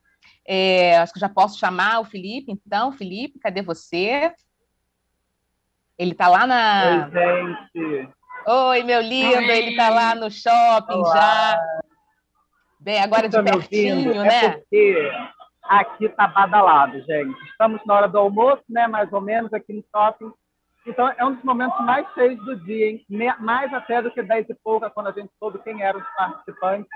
[0.48, 4.32] É, acho que já posso chamar o Felipe, então, Felipe, cadê você?
[5.98, 7.10] Ele está lá na.
[7.12, 8.10] Oi, gente.
[8.48, 9.58] Oi, meu lindo, Oi.
[9.58, 11.14] ele está lá no shopping Olá.
[11.14, 11.60] já.
[12.80, 14.46] Bem, agora de pertinho, é né?
[14.46, 15.12] É porque
[15.68, 17.40] aqui está badalado, gente.
[17.50, 18.88] Estamos na hora do almoço, né?
[18.88, 20.32] Mais ou menos aqui no shopping.
[20.86, 23.06] Então, é um dos momentos mais cheios do dia, hein?
[23.40, 26.90] mais até do que 10 e pouca, quando a gente soube quem eram os participantes.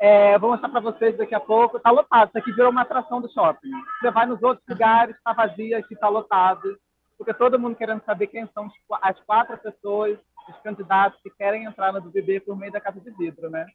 [0.00, 1.76] É, vou mostrar para vocês daqui a pouco.
[1.76, 3.70] Está lotado, isso aqui virou uma atração do shopping.
[4.00, 6.78] Você vai nos outros lugares, está vazio, aqui está lotado.
[7.18, 8.68] Porque todo mundo querendo saber quem são
[9.02, 10.18] as quatro pessoas,
[10.48, 13.66] os candidatos que querem entrar no BBB por meio da Casa de Vidro, né?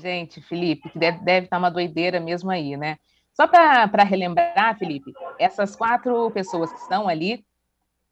[0.00, 2.96] Gente, Felipe, que deve, deve estar tá uma doideira mesmo aí, né?
[3.34, 7.44] Só para relembrar, Felipe, essas quatro pessoas que estão ali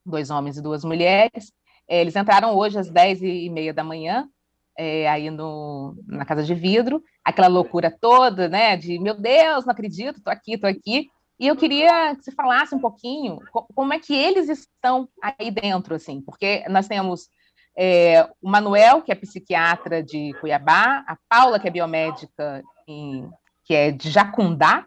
[0.05, 1.53] dois homens e duas mulheres.
[1.89, 4.28] É, eles entraram hoje às 10 e meia da manhã,
[4.76, 9.72] é, aí no, na Casa de Vidro, aquela loucura toda, né, de meu Deus, não
[9.72, 11.09] acredito, tô aqui, tô aqui.
[11.39, 13.39] E eu queria que você falasse um pouquinho
[13.74, 17.28] como é que eles estão aí dentro, assim, porque nós temos
[17.77, 23.29] é, o Manuel, que é psiquiatra de Cuiabá, a Paula, que é biomédica, em,
[23.64, 24.87] que é de Jacundá,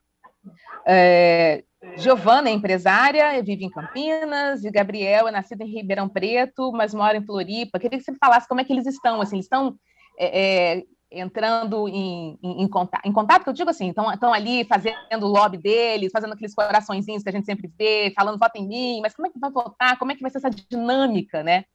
[0.85, 1.63] é,
[1.97, 7.17] Giovana é empresária, vive em Campinas, e Gabriel é nascido em Ribeirão Preto, mas mora
[7.17, 7.79] em Floripa.
[7.79, 9.75] Queria que você falasse como é que eles estão, assim, eles estão
[10.17, 14.65] é, é, entrando em, em, em, contato, em contato, que eu digo assim, estão ali
[14.65, 18.67] fazendo o lobby deles, fazendo aqueles coraçõezinhos que a gente sempre vê, falando vota em
[18.67, 19.99] mim, mas como é que vai votar?
[19.99, 21.65] Como é que vai ser essa dinâmica, né,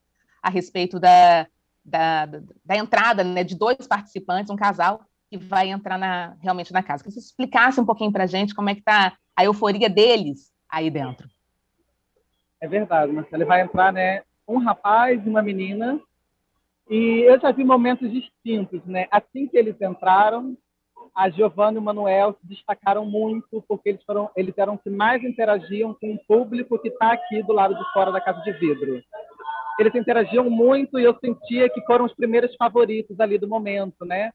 [0.42, 1.46] a respeito da,
[1.84, 2.26] da,
[2.64, 7.02] da entrada né, de dois participantes, um casal que vai entrar na, realmente na casa.
[7.02, 10.52] Que você explicasse um pouquinho para a gente como é que está a euforia deles
[10.68, 11.28] aí dentro.
[12.60, 13.42] É verdade, Marcelo.
[13.42, 16.00] Ele vai entrar, né, um rapaz e uma menina,
[16.90, 19.06] e eu já vi momentos distintos, né?
[19.10, 20.56] Assim que eles entraram,
[21.14, 25.22] a Giovanna e o Manuel se destacaram muito porque eles foram eles eram que mais
[25.22, 29.02] interagiam com o público que está aqui do lado de fora da casa de vidro.
[29.82, 34.32] Eles interagiam muito e eu sentia que foram os primeiros favoritos ali do momento, né?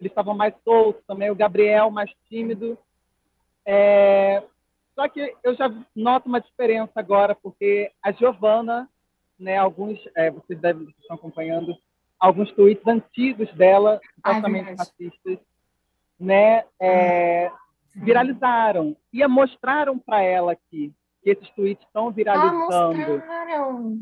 [0.00, 2.76] Eles estavam mais soltos também, o Gabriel mais tímido.
[3.64, 4.42] É...
[4.94, 8.88] Só que eu já noto uma diferença agora porque a Giovanna,
[9.38, 9.56] né?
[9.56, 11.76] Alguns é, vocês devem estar acompanhando
[12.18, 15.38] alguns tweets antigos dela, supostamente racistas,
[16.18, 17.50] né, é,
[17.94, 20.92] viralizaram e mostraram para ela que,
[21.22, 23.22] que esses tweets estão viralizando.
[23.28, 23.92] Ah,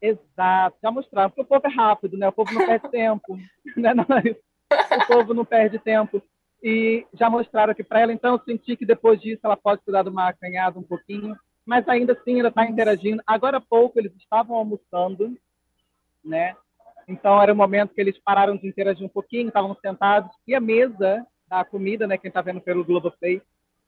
[0.00, 2.28] Exato, já mostraram, porque o povo é rápido, né?
[2.28, 3.38] O povo não perde tempo,
[3.76, 3.94] né?
[3.94, 6.22] Não, o povo não perde tempo.
[6.62, 10.02] E já mostraram aqui para ela, então eu senti que depois disso ela pode cuidar
[10.02, 13.22] de uma acanhada um pouquinho, mas ainda assim ela está interagindo.
[13.26, 15.36] Agora há pouco eles estavam almoçando,
[16.24, 16.56] né?
[17.08, 20.60] Então era o momento que eles pararam de interagir um pouquinho, estavam sentados e a
[20.60, 23.40] mesa da comida, né, quem está vendo pelo Globoplay,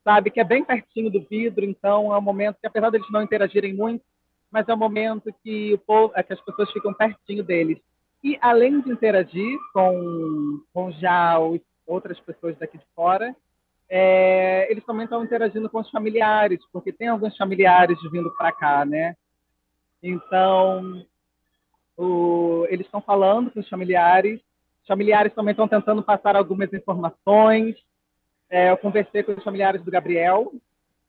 [0.03, 3.21] sabe que é bem pertinho do vidro, então é um momento que apesar deles não
[3.21, 4.03] interagirem muito,
[4.51, 7.77] mas é um momento que o povo, é que as pessoas ficam pertinho deles.
[8.23, 11.37] E além de interagir com com já
[11.87, 13.35] outras pessoas daqui de fora,
[13.89, 18.85] é, eles também estão interagindo com os familiares, porque tem alguns familiares vindo para cá,
[18.85, 19.15] né?
[20.01, 21.03] Então,
[21.97, 24.39] o, eles estão falando com os familiares,
[24.81, 27.75] os familiares também estão tentando passar algumas informações.
[28.49, 30.51] É, eu conversei com os familiares do Gabriel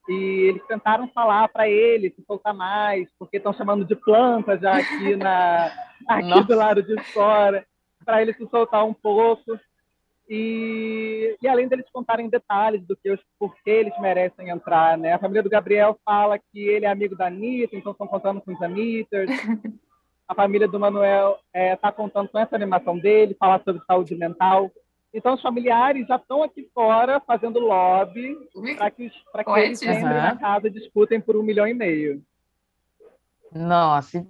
[0.08, 4.76] e eles tentaram falar para ele se soltar mais, porque estão chamando de planta já
[4.76, 5.72] aqui, na,
[6.08, 7.64] aqui do lado de fora,
[8.04, 9.58] para ele se soltar um pouco.
[10.28, 15.12] E, e, além deles contarem detalhes do que os porquê eles merecem entrar, né?
[15.12, 18.52] A família do Gabriel fala que ele é amigo da Anitta, então estão contando com
[18.52, 19.28] os Anitters.
[20.28, 24.14] a família do Manuel está é, tá contando com essa animação dele, falar sobre saúde
[24.14, 24.70] mental.
[25.12, 28.36] Então, os familiares já estão aqui fora fazendo lobby
[28.76, 30.08] para que, pra que eles entrem uhum.
[30.10, 32.22] na casa e disputem por um milhão e meio.
[33.52, 34.24] Nossa,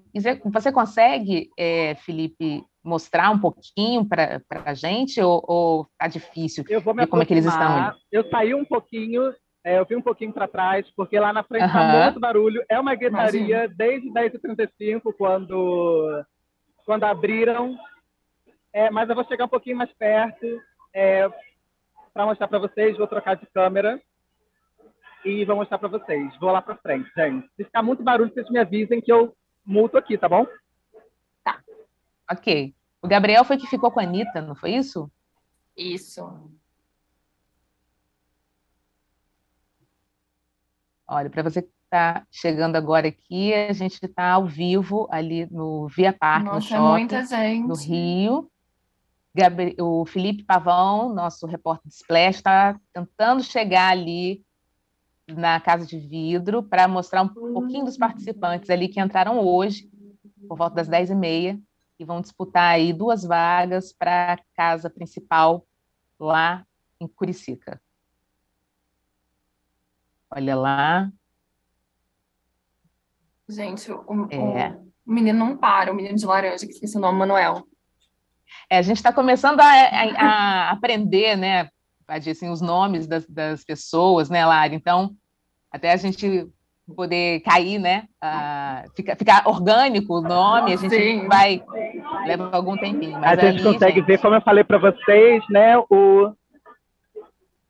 [0.45, 6.65] você consegue, é, Felipe, mostrar um pouquinho para a gente ou, ou tá difícil?
[6.67, 7.95] Eu vou me como é que eles estão?
[8.11, 11.67] Eu saí um pouquinho é, eu vim um pouquinho para trás, porque lá na frente
[11.67, 12.03] está uhum.
[12.05, 12.65] muito barulho.
[12.67, 16.25] É uma guetaria desde 10h35, quando,
[16.87, 17.77] quando abriram.
[18.73, 20.47] É, mas eu vou chegar um pouquinho mais perto
[20.93, 21.29] é,
[22.13, 22.97] para mostrar para vocês.
[22.97, 24.01] Vou trocar de câmera
[25.25, 26.37] e vou mostrar para vocês.
[26.39, 27.49] Vou lá para frente, gente.
[27.57, 30.47] Se ficar muito barulho, vocês me avisem que eu multo aqui, tá bom?
[31.45, 31.61] Tá.
[32.31, 32.75] Ok.
[33.03, 35.11] O Gabriel foi que ficou com a Anitta, não foi isso?
[35.77, 36.51] Isso.
[41.07, 45.89] Olha, para você que está chegando agora aqui, a gente está ao vivo ali no
[45.89, 47.67] Via Parque, Nossa, no shopping, é muita gente.
[47.67, 48.51] no Rio.
[49.79, 54.45] O Felipe Pavão, nosso repórter de Splash, está tentando chegar ali
[55.29, 59.89] na Casa de Vidro para mostrar um pouquinho dos participantes ali que entraram hoje,
[60.49, 61.61] por volta das 10h30,
[61.99, 65.67] e vão disputar aí duas vagas para a casa principal
[66.19, 66.67] lá
[66.99, 67.81] em Curicica.
[70.31, 71.13] Olha lá.
[73.49, 74.71] Gente, o, é.
[75.05, 77.67] o, menino não para, o menino de laranja, que esqueci o nome, Manuel.
[78.69, 81.69] É, a gente está começando a, a, a, aprender, né,
[82.09, 84.75] assim, os nomes das, das pessoas, né, Lara?
[84.75, 85.15] Então,
[85.71, 86.49] até a gente
[86.95, 88.05] poder cair, né?
[88.23, 91.29] Uh, ficar, ficar orgânico o nome, a gente Sim.
[91.29, 91.63] vai
[92.27, 93.17] leva algum tempinho.
[93.17, 94.07] a gente ali, consegue gente...
[94.07, 95.79] ver, como eu falei para vocês, né?
[95.79, 96.33] O,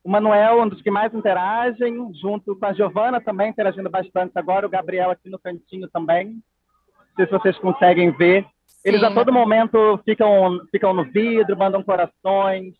[0.03, 4.65] o Manuel, um dos que mais interagem, junto com a Giovana também interagindo bastante agora,
[4.65, 6.27] o Gabriel aqui no cantinho também.
[6.27, 8.45] Não sei se vocês conseguem ver.
[8.83, 12.73] Eles a todo momento ficam, ficam no vidro, mandam corações.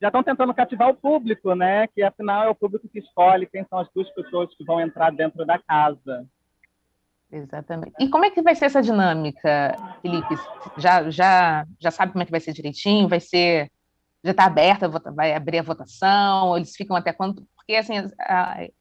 [0.00, 1.86] Já estão tentando cativar o público, né?
[1.88, 5.10] Que afinal é o público que escolhe quem são as duas pessoas que vão entrar
[5.12, 6.26] dentro da casa.
[7.30, 7.94] Exatamente.
[8.00, 10.34] E como é que vai ser essa dinâmica, Felipe?
[10.78, 13.08] Já, já, já sabe como é que vai ser direitinho?
[13.08, 13.70] Vai ser
[14.24, 17.46] já está aberta, vai abrir a votação, eles ficam até quando.
[17.54, 17.94] Porque, assim,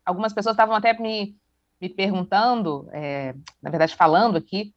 [0.05, 1.35] algumas pessoas estavam até me,
[1.81, 4.73] me perguntando, é, na verdade, falando aqui,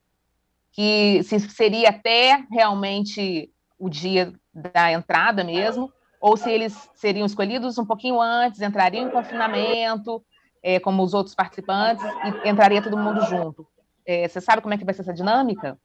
[0.76, 7.78] que se seria até realmente o dia da entrada mesmo, ou se eles seriam escolhidos
[7.78, 10.22] um pouquinho antes, entrariam em confinamento,
[10.62, 12.04] é, como os outros participantes,
[12.44, 13.66] e entraria todo mundo junto.
[14.04, 15.78] É, você sabe como é que vai ser essa dinâmica?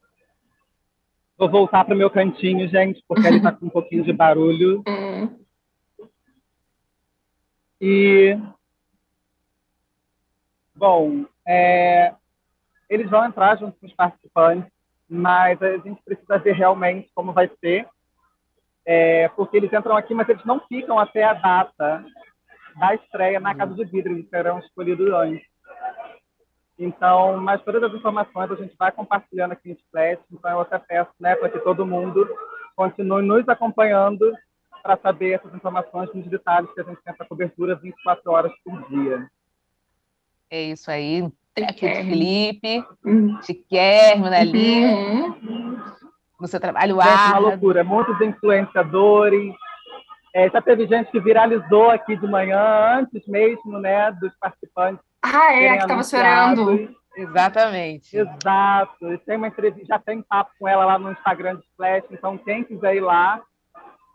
[1.37, 4.83] Vou voltar para o meu cantinho, gente, porque ele está com um pouquinho de barulho.
[4.87, 5.39] Hum.
[7.79, 8.37] E.
[10.75, 12.13] Bom, é,
[12.89, 14.69] eles vão entrar junto com os participantes,
[15.11, 17.85] mas a gente precisa ver realmente como vai ser,
[18.85, 22.05] é, porque eles entram aqui, mas eles não ficam até a data
[22.77, 25.45] da estreia na Casa de Vidro, eles serão escolhidos antes.
[26.79, 30.79] Então, mas todas as informações a gente vai compartilhando aqui em Splash, então eu até
[30.79, 32.25] peço né, para que todo mundo
[32.73, 34.33] continue nos acompanhando
[34.81, 38.87] para saber essas informações nos detalhes que a gente tem essa cobertura 24 horas por
[38.87, 39.29] dia.
[40.49, 41.29] É isso aí.
[41.57, 43.41] Aqui de Felipe, uhum.
[43.41, 45.77] Chiquérrimo, né, ali, uhum.
[46.39, 49.53] no seu trabalho é uma loucura, muitos influenciadores,
[50.33, 55.53] é, já teve gente que viralizou aqui de manhã, antes mesmo, né, dos participantes ah,
[55.53, 56.95] é, que estava chorando.
[57.15, 58.17] Exatamente.
[58.17, 59.19] Exato.
[59.25, 62.63] tem uma entrevista, já tem papo com ela lá no Instagram de Flash, então quem
[62.63, 63.41] quiser ir lá,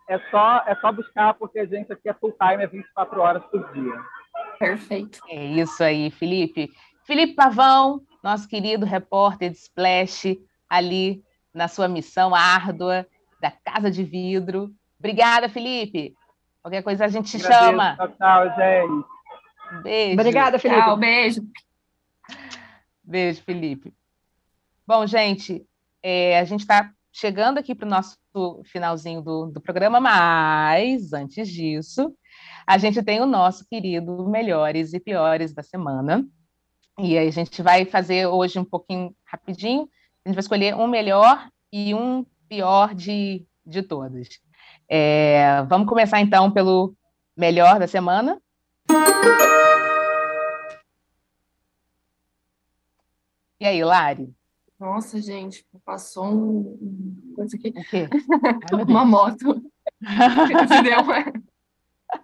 [0.08, 3.44] é só, é só buscar, porque a gente aqui é full time, é 24 horas
[3.46, 4.00] por dia.
[4.58, 5.18] Perfeito.
[5.28, 6.70] É isso aí, Felipe.
[7.06, 10.36] Felipe Pavão, nosso querido repórter de Splash,
[10.68, 11.22] ali
[11.54, 13.06] na sua missão árdua
[13.40, 14.74] da Casa de Vidro.
[14.98, 16.14] Obrigada, Felipe.
[16.60, 17.94] Qualquer coisa a gente te chama.
[17.94, 19.82] Tchau, tchau, gente.
[19.84, 20.20] Beijo.
[20.20, 20.80] Obrigada, Felipe.
[20.80, 21.42] Tchau, beijo.
[23.04, 23.94] Beijo, Felipe.
[24.84, 25.64] Bom, gente,
[26.02, 28.18] é, a gente está chegando aqui para o nosso
[28.64, 32.12] finalzinho do, do programa, mas antes disso,
[32.66, 36.26] a gente tem o nosso querido Melhores e Piores da Semana.
[36.98, 39.88] E aí a gente vai fazer hoje um pouquinho rapidinho.
[40.24, 44.40] A gente vai escolher um melhor e um pior de, de todos.
[44.88, 46.94] É, vamos começar então pelo
[47.36, 48.40] melhor da semana.
[53.60, 54.34] E aí, Lari?
[54.80, 57.32] Nossa, gente, passou um.
[57.34, 57.74] Coisa aqui.
[58.88, 59.62] Uma moto.
[60.82, 61.45] deu uma...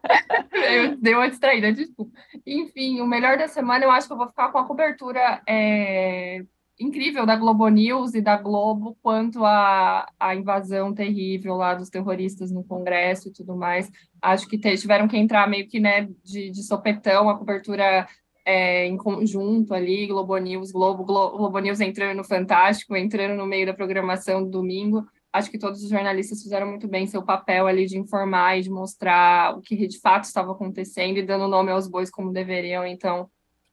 [0.53, 2.13] eu dei uma distraída, desculpa.
[2.47, 6.43] Enfim, o melhor da semana eu acho que eu vou ficar com a cobertura é,
[6.79, 12.65] incrível da Globo News e da Globo quanto à, invasão terrível lá dos terroristas no
[12.65, 13.91] Congresso e tudo mais.
[14.21, 18.07] Acho que tiveram que entrar meio que né, de, de sopetão, a cobertura
[18.45, 23.47] é, em conjunto ali, Globo News, Globo, Globo, Globo News entrando no Fantástico, entrando no
[23.47, 25.05] meio da programação do domingo.
[25.33, 28.70] Acho que todos os jornalistas fizeram muito bem seu papel ali de informar e de
[28.70, 32.87] mostrar o que de fato estava acontecendo e dando nome aos bois como deveriam.
[32.87, 33.30] Então,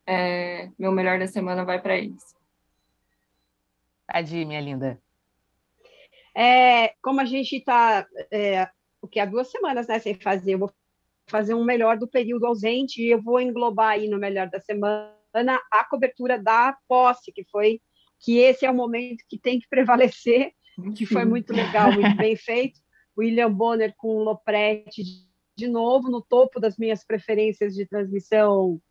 [0.07, 2.23] é, meu melhor da semana vai para eles.
[4.07, 4.99] Adi, minha linda.
[6.35, 8.69] É, como a gente está, é,
[9.01, 10.71] o que há duas semanas né, sem fazer, eu vou
[11.27, 15.13] fazer um melhor do período ausente e eu vou englobar aí no melhor da semana
[15.71, 17.81] a cobertura da posse, que foi
[18.19, 20.51] que esse é o momento que tem que prevalecer,
[20.95, 22.79] que foi muito legal, muito bem feito.
[23.17, 25.03] William Bonner com Lopretti
[25.55, 28.81] de novo no topo das minhas preferências de transmissão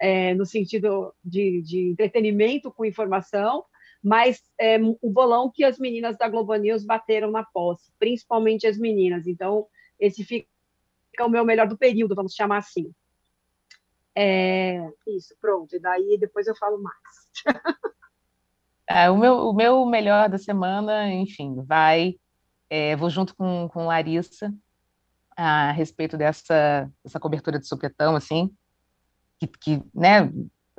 [0.00, 3.64] é, no sentido de, de, entretenimento com informação,
[4.02, 8.78] mas é, o bolão que as meninas da Globo News bateram na posse, principalmente as
[8.78, 9.26] meninas.
[9.26, 9.66] Então,
[9.98, 10.46] esse fica
[11.22, 12.92] o meu melhor do período, vamos chamar assim.
[14.16, 15.76] É, isso, pronto.
[15.76, 16.96] E daí depois eu falo mais.
[18.90, 22.16] é, o, meu, o meu melhor da semana, enfim, vai.
[22.68, 24.52] É, vou junto com, com Larissa
[25.36, 28.50] a respeito dessa, dessa cobertura de supetão, assim,
[29.38, 30.30] que, que né,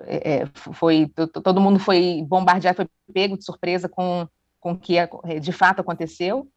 [0.02, 1.12] é, é foi
[1.44, 4.28] todo mundo foi bombardeado, foi pego de surpresa com
[4.62, 4.96] com o que
[5.42, 6.48] de fato aconteceu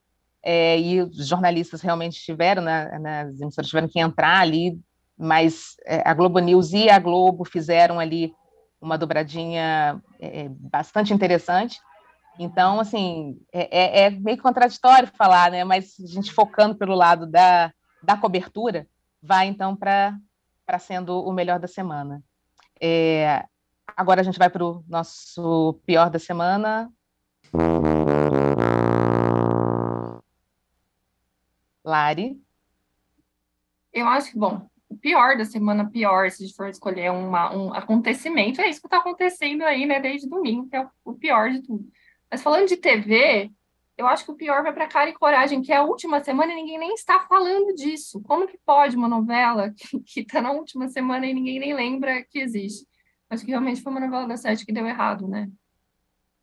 [0.42, 4.78] é, e os jornalistas realmente tiveram, né, nas emissoras tiveram que entrar ali,
[5.16, 8.34] mas é, a Globo News e a Globo fizeram ali
[8.85, 11.80] uma dobradinha é, é bastante interessante.
[12.39, 15.64] Então, assim, é, é, é, meio contraditório falar, né?
[15.64, 17.72] Mas a gente focando pelo lado da,
[18.03, 18.87] da cobertura,
[19.22, 20.18] vai então para
[20.78, 22.22] sendo o melhor da semana.
[22.80, 23.45] É,
[23.97, 26.93] agora a gente vai para o nosso pior da semana.
[31.85, 32.43] Lari?
[33.93, 34.68] Eu acho que, bom,
[35.05, 38.86] pior da semana, pior, se a gente for escolher uma, um acontecimento, é isso que
[38.86, 41.86] está acontecendo aí, né, desde domingo, que é o, pior de tudo.
[42.30, 43.50] Mas falando de TV,
[43.98, 46.52] eu acho que o pior vai para Cara e Coragem, que é a última semana
[46.52, 48.18] e ninguém nem está falando disso.
[48.22, 49.74] Como que pode uma novela
[50.09, 52.86] que está na última semana e ninguém nem lembra que existe?
[53.28, 55.50] Acho que realmente foi uma novela da sete que deu errado, né?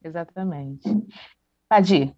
[0.04, 0.88] Exatamente.
[1.68, 2.16] Padir.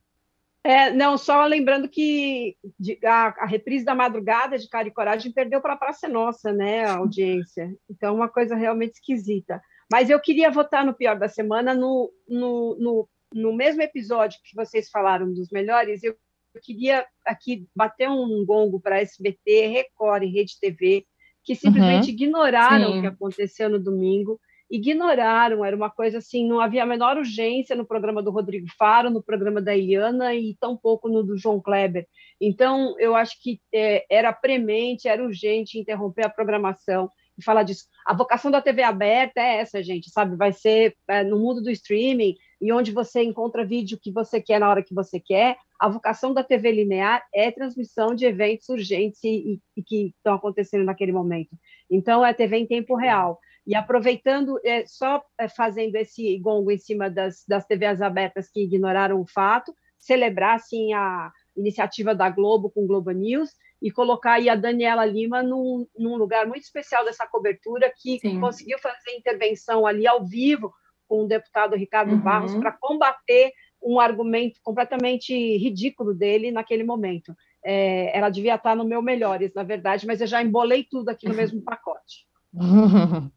[0.65, 2.55] É, não, só lembrando que
[3.03, 6.85] a, a, reprise da madrugada de Cara e Coragem perdeu para a Praça Nossa, né,
[6.85, 7.75] a audiência.
[7.89, 9.61] Então, uma coisa realmente esquisita.
[9.91, 14.55] Mas eu queria votar no pior da semana, no, no, no, no mesmo episódio que
[14.55, 16.15] vocês falaram dos melhores, eu,
[16.61, 21.05] queria aqui bater um gongo para SBT, Record e Rede TV,
[21.43, 22.97] que simplesmente uhum, ignoraram sim.
[22.99, 24.39] o que aconteceu no domingo
[24.69, 29.09] ignoraram, era uma coisa assim, não havia a menor urgência no programa do Rodrigo Faro,
[29.09, 32.07] no programa da Iana e tampouco no do João Kleber.
[32.41, 37.85] Então, eu acho que é, era premente, era urgente interromper a programação e falar disso.
[38.05, 40.35] A vocação da TV aberta é essa, gente, sabe?
[40.35, 44.59] Vai ser é, no mundo do streaming e onde você encontra vídeo que você quer
[44.59, 45.57] na hora que você quer.
[45.79, 50.35] A vocação da TV linear é transmissão de eventos urgentes e, e, e que estão
[50.35, 51.57] acontecendo naquele momento.
[51.89, 53.39] Então, é TV em tempo real.
[53.65, 58.63] E aproveitando, é, só é, fazendo esse gongo em cima das, das TVs abertas que
[58.63, 63.51] ignoraram o fato, celebrar assim, a iniciativa da Globo com Globo News
[63.81, 68.39] e colocar aí a Daniela Lima num, num lugar muito especial dessa cobertura, que Sim.
[68.39, 70.73] conseguiu fazer intervenção ali ao vivo
[71.07, 72.21] com o deputado Ricardo uhum.
[72.21, 73.51] Barros para combater
[73.81, 77.35] um argumento completamente ridículo dele naquele momento.
[77.63, 81.27] É, ela devia estar no meu melhores, na verdade, mas eu já embolei tudo aqui
[81.27, 82.25] no mesmo pacote.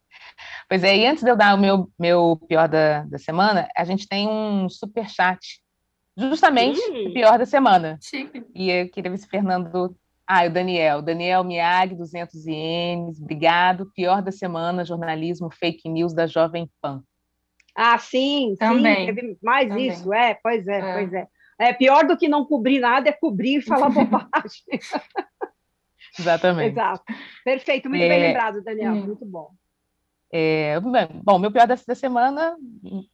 [0.69, 3.85] Pois é, e antes de eu dar o meu, meu pior da, da semana, a
[3.85, 5.61] gente tem um super chat,
[6.17, 7.99] justamente o pior da semana.
[8.03, 8.45] Chique.
[8.55, 9.97] E eu queria ver se Fernando.
[10.27, 11.03] Ah, o Daniel.
[11.03, 13.91] Daniel Miag, 200 ienes, obrigado.
[13.95, 17.03] Pior da semana, jornalismo fake news da Jovem Pan.
[17.77, 19.07] Ah, sim, Também.
[19.07, 19.89] sim, teve mais Também.
[19.89, 21.27] isso, é, pois é, é, pois é.
[21.59, 24.81] É pior do que não cobrir nada é cobrir e falar bobagem.
[26.19, 26.73] Exatamente.
[26.73, 27.05] Exato.
[27.45, 28.09] Perfeito, muito é...
[28.09, 29.07] bem lembrado, Daniel, hum.
[29.07, 29.51] muito bom.
[30.33, 30.79] É,
[31.23, 32.57] bom, meu pior da semana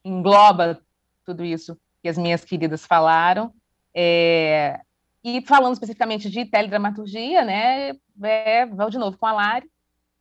[0.05, 0.81] engloba
[1.25, 3.53] tudo isso que as minhas queridas falaram.
[3.95, 4.81] É,
[5.23, 7.93] e falando especificamente de teledramaturgia, né,
[8.23, 9.71] é, vou de novo com a Lari,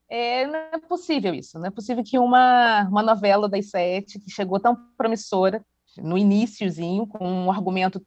[0.08, 4.30] é, não é possível isso, não é possível que uma, uma novela das sete, que
[4.30, 5.66] chegou tão promissora,
[5.98, 8.06] no iníciozinho, com um argumento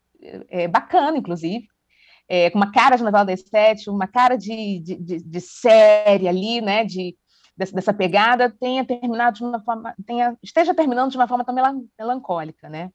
[0.48, 1.66] é, bacana, inclusive,
[2.28, 6.28] é, com uma cara de novela das sete, uma cara de, de, de, de série
[6.28, 7.16] ali, né, de,
[7.56, 11.54] dessa, dessa pegada tenha terminado de uma forma, tenha, esteja terminando de uma forma tão
[11.98, 12.90] melancólica, né?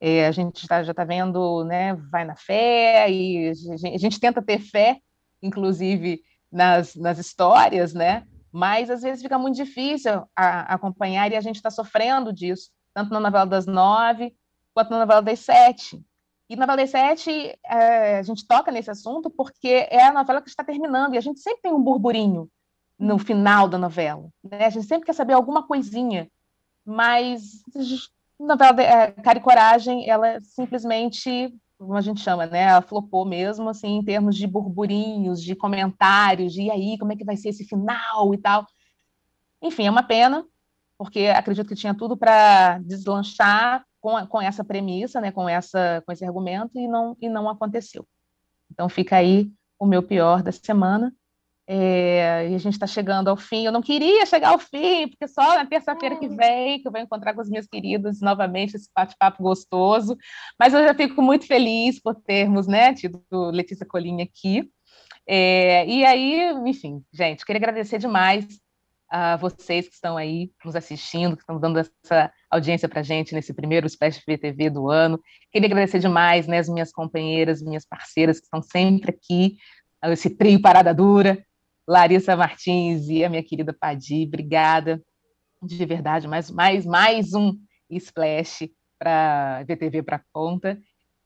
[0.00, 3.98] É, a gente tá, já está vendo, né, vai na fé, e a gente, a
[3.98, 5.00] gente, tenta ter fé,
[5.42, 6.20] inclusive,
[6.52, 8.26] nas, nas histórias, né?
[8.52, 12.70] Mas às vezes fica muito difícil a, a acompanhar e a gente está sofrendo disso,
[12.94, 14.34] tanto na novela das nove
[14.74, 16.00] quanto na novela das sete.
[16.48, 20.42] E na novela das sete, é, a gente toca nesse assunto porque é a novela
[20.42, 22.50] que está terminando e a gente sempre tem um burburinho
[22.98, 24.28] no final da novela.
[24.42, 24.64] Né?
[24.66, 26.28] A gente sempre quer saber alguma coisinha,
[26.84, 27.62] mas
[28.40, 32.62] a novela de, é, Cara e Coragem, ela simplesmente, como a gente chama, né?
[32.62, 37.16] Ela flopou mesmo, assim, em termos de burburinhos, de comentários, de e aí, como é
[37.16, 38.66] que vai ser esse final e tal.
[39.62, 40.46] Enfim, é uma pena,
[40.98, 45.32] porque acredito que tinha tudo para deslanchar com, com essa premissa, né?
[45.32, 48.06] Com, essa, com esse argumento, e não, e não aconteceu.
[48.70, 51.12] Então fica aí o meu pior da semana.
[51.68, 53.66] É, e a gente está chegando ao fim.
[53.66, 57.00] Eu não queria chegar ao fim, porque só na terça-feira que vem que eu vou
[57.00, 60.16] encontrar com os meus queridos novamente esse bate-papo gostoso.
[60.58, 64.70] Mas eu já fico muito feliz por termos né, tido Letícia Colinha aqui.
[65.26, 68.46] É, e aí, enfim, gente, queria agradecer demais
[69.08, 73.34] a vocês que estão aí nos assistindo, que estão dando essa audiência para a gente
[73.34, 75.20] nesse primeiro Splash VTV do ano.
[75.52, 79.56] Queria agradecer demais né, as minhas companheiras, minhas parceiras que estão sempre aqui,
[80.04, 81.44] esse trio Parada Dura,
[81.86, 85.02] Larissa Martins e a minha querida Padi, obrigada
[85.62, 87.56] de verdade, mais, mais, mais um
[87.90, 90.78] splash para VTV para conta.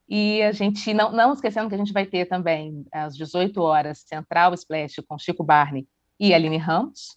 [0.09, 4.01] E a gente, não, não esquecendo que a gente vai ter também, às 18 horas,
[4.01, 5.87] Central Splash com Chico Barney
[6.19, 7.17] e Aline Ramos.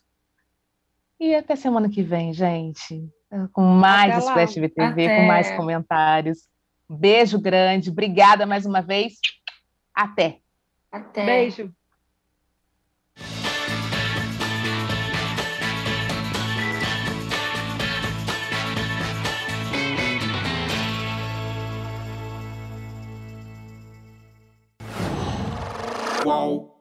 [1.20, 3.10] E até semana que vem, gente,
[3.52, 5.18] com mais Splash VTV, até.
[5.18, 6.48] com mais comentários.
[6.88, 9.16] Beijo grande, obrigada mais uma vez.
[9.96, 10.40] Até.
[10.92, 11.26] Até.
[11.26, 11.74] Beijo.
[26.26, 26.73] 哇。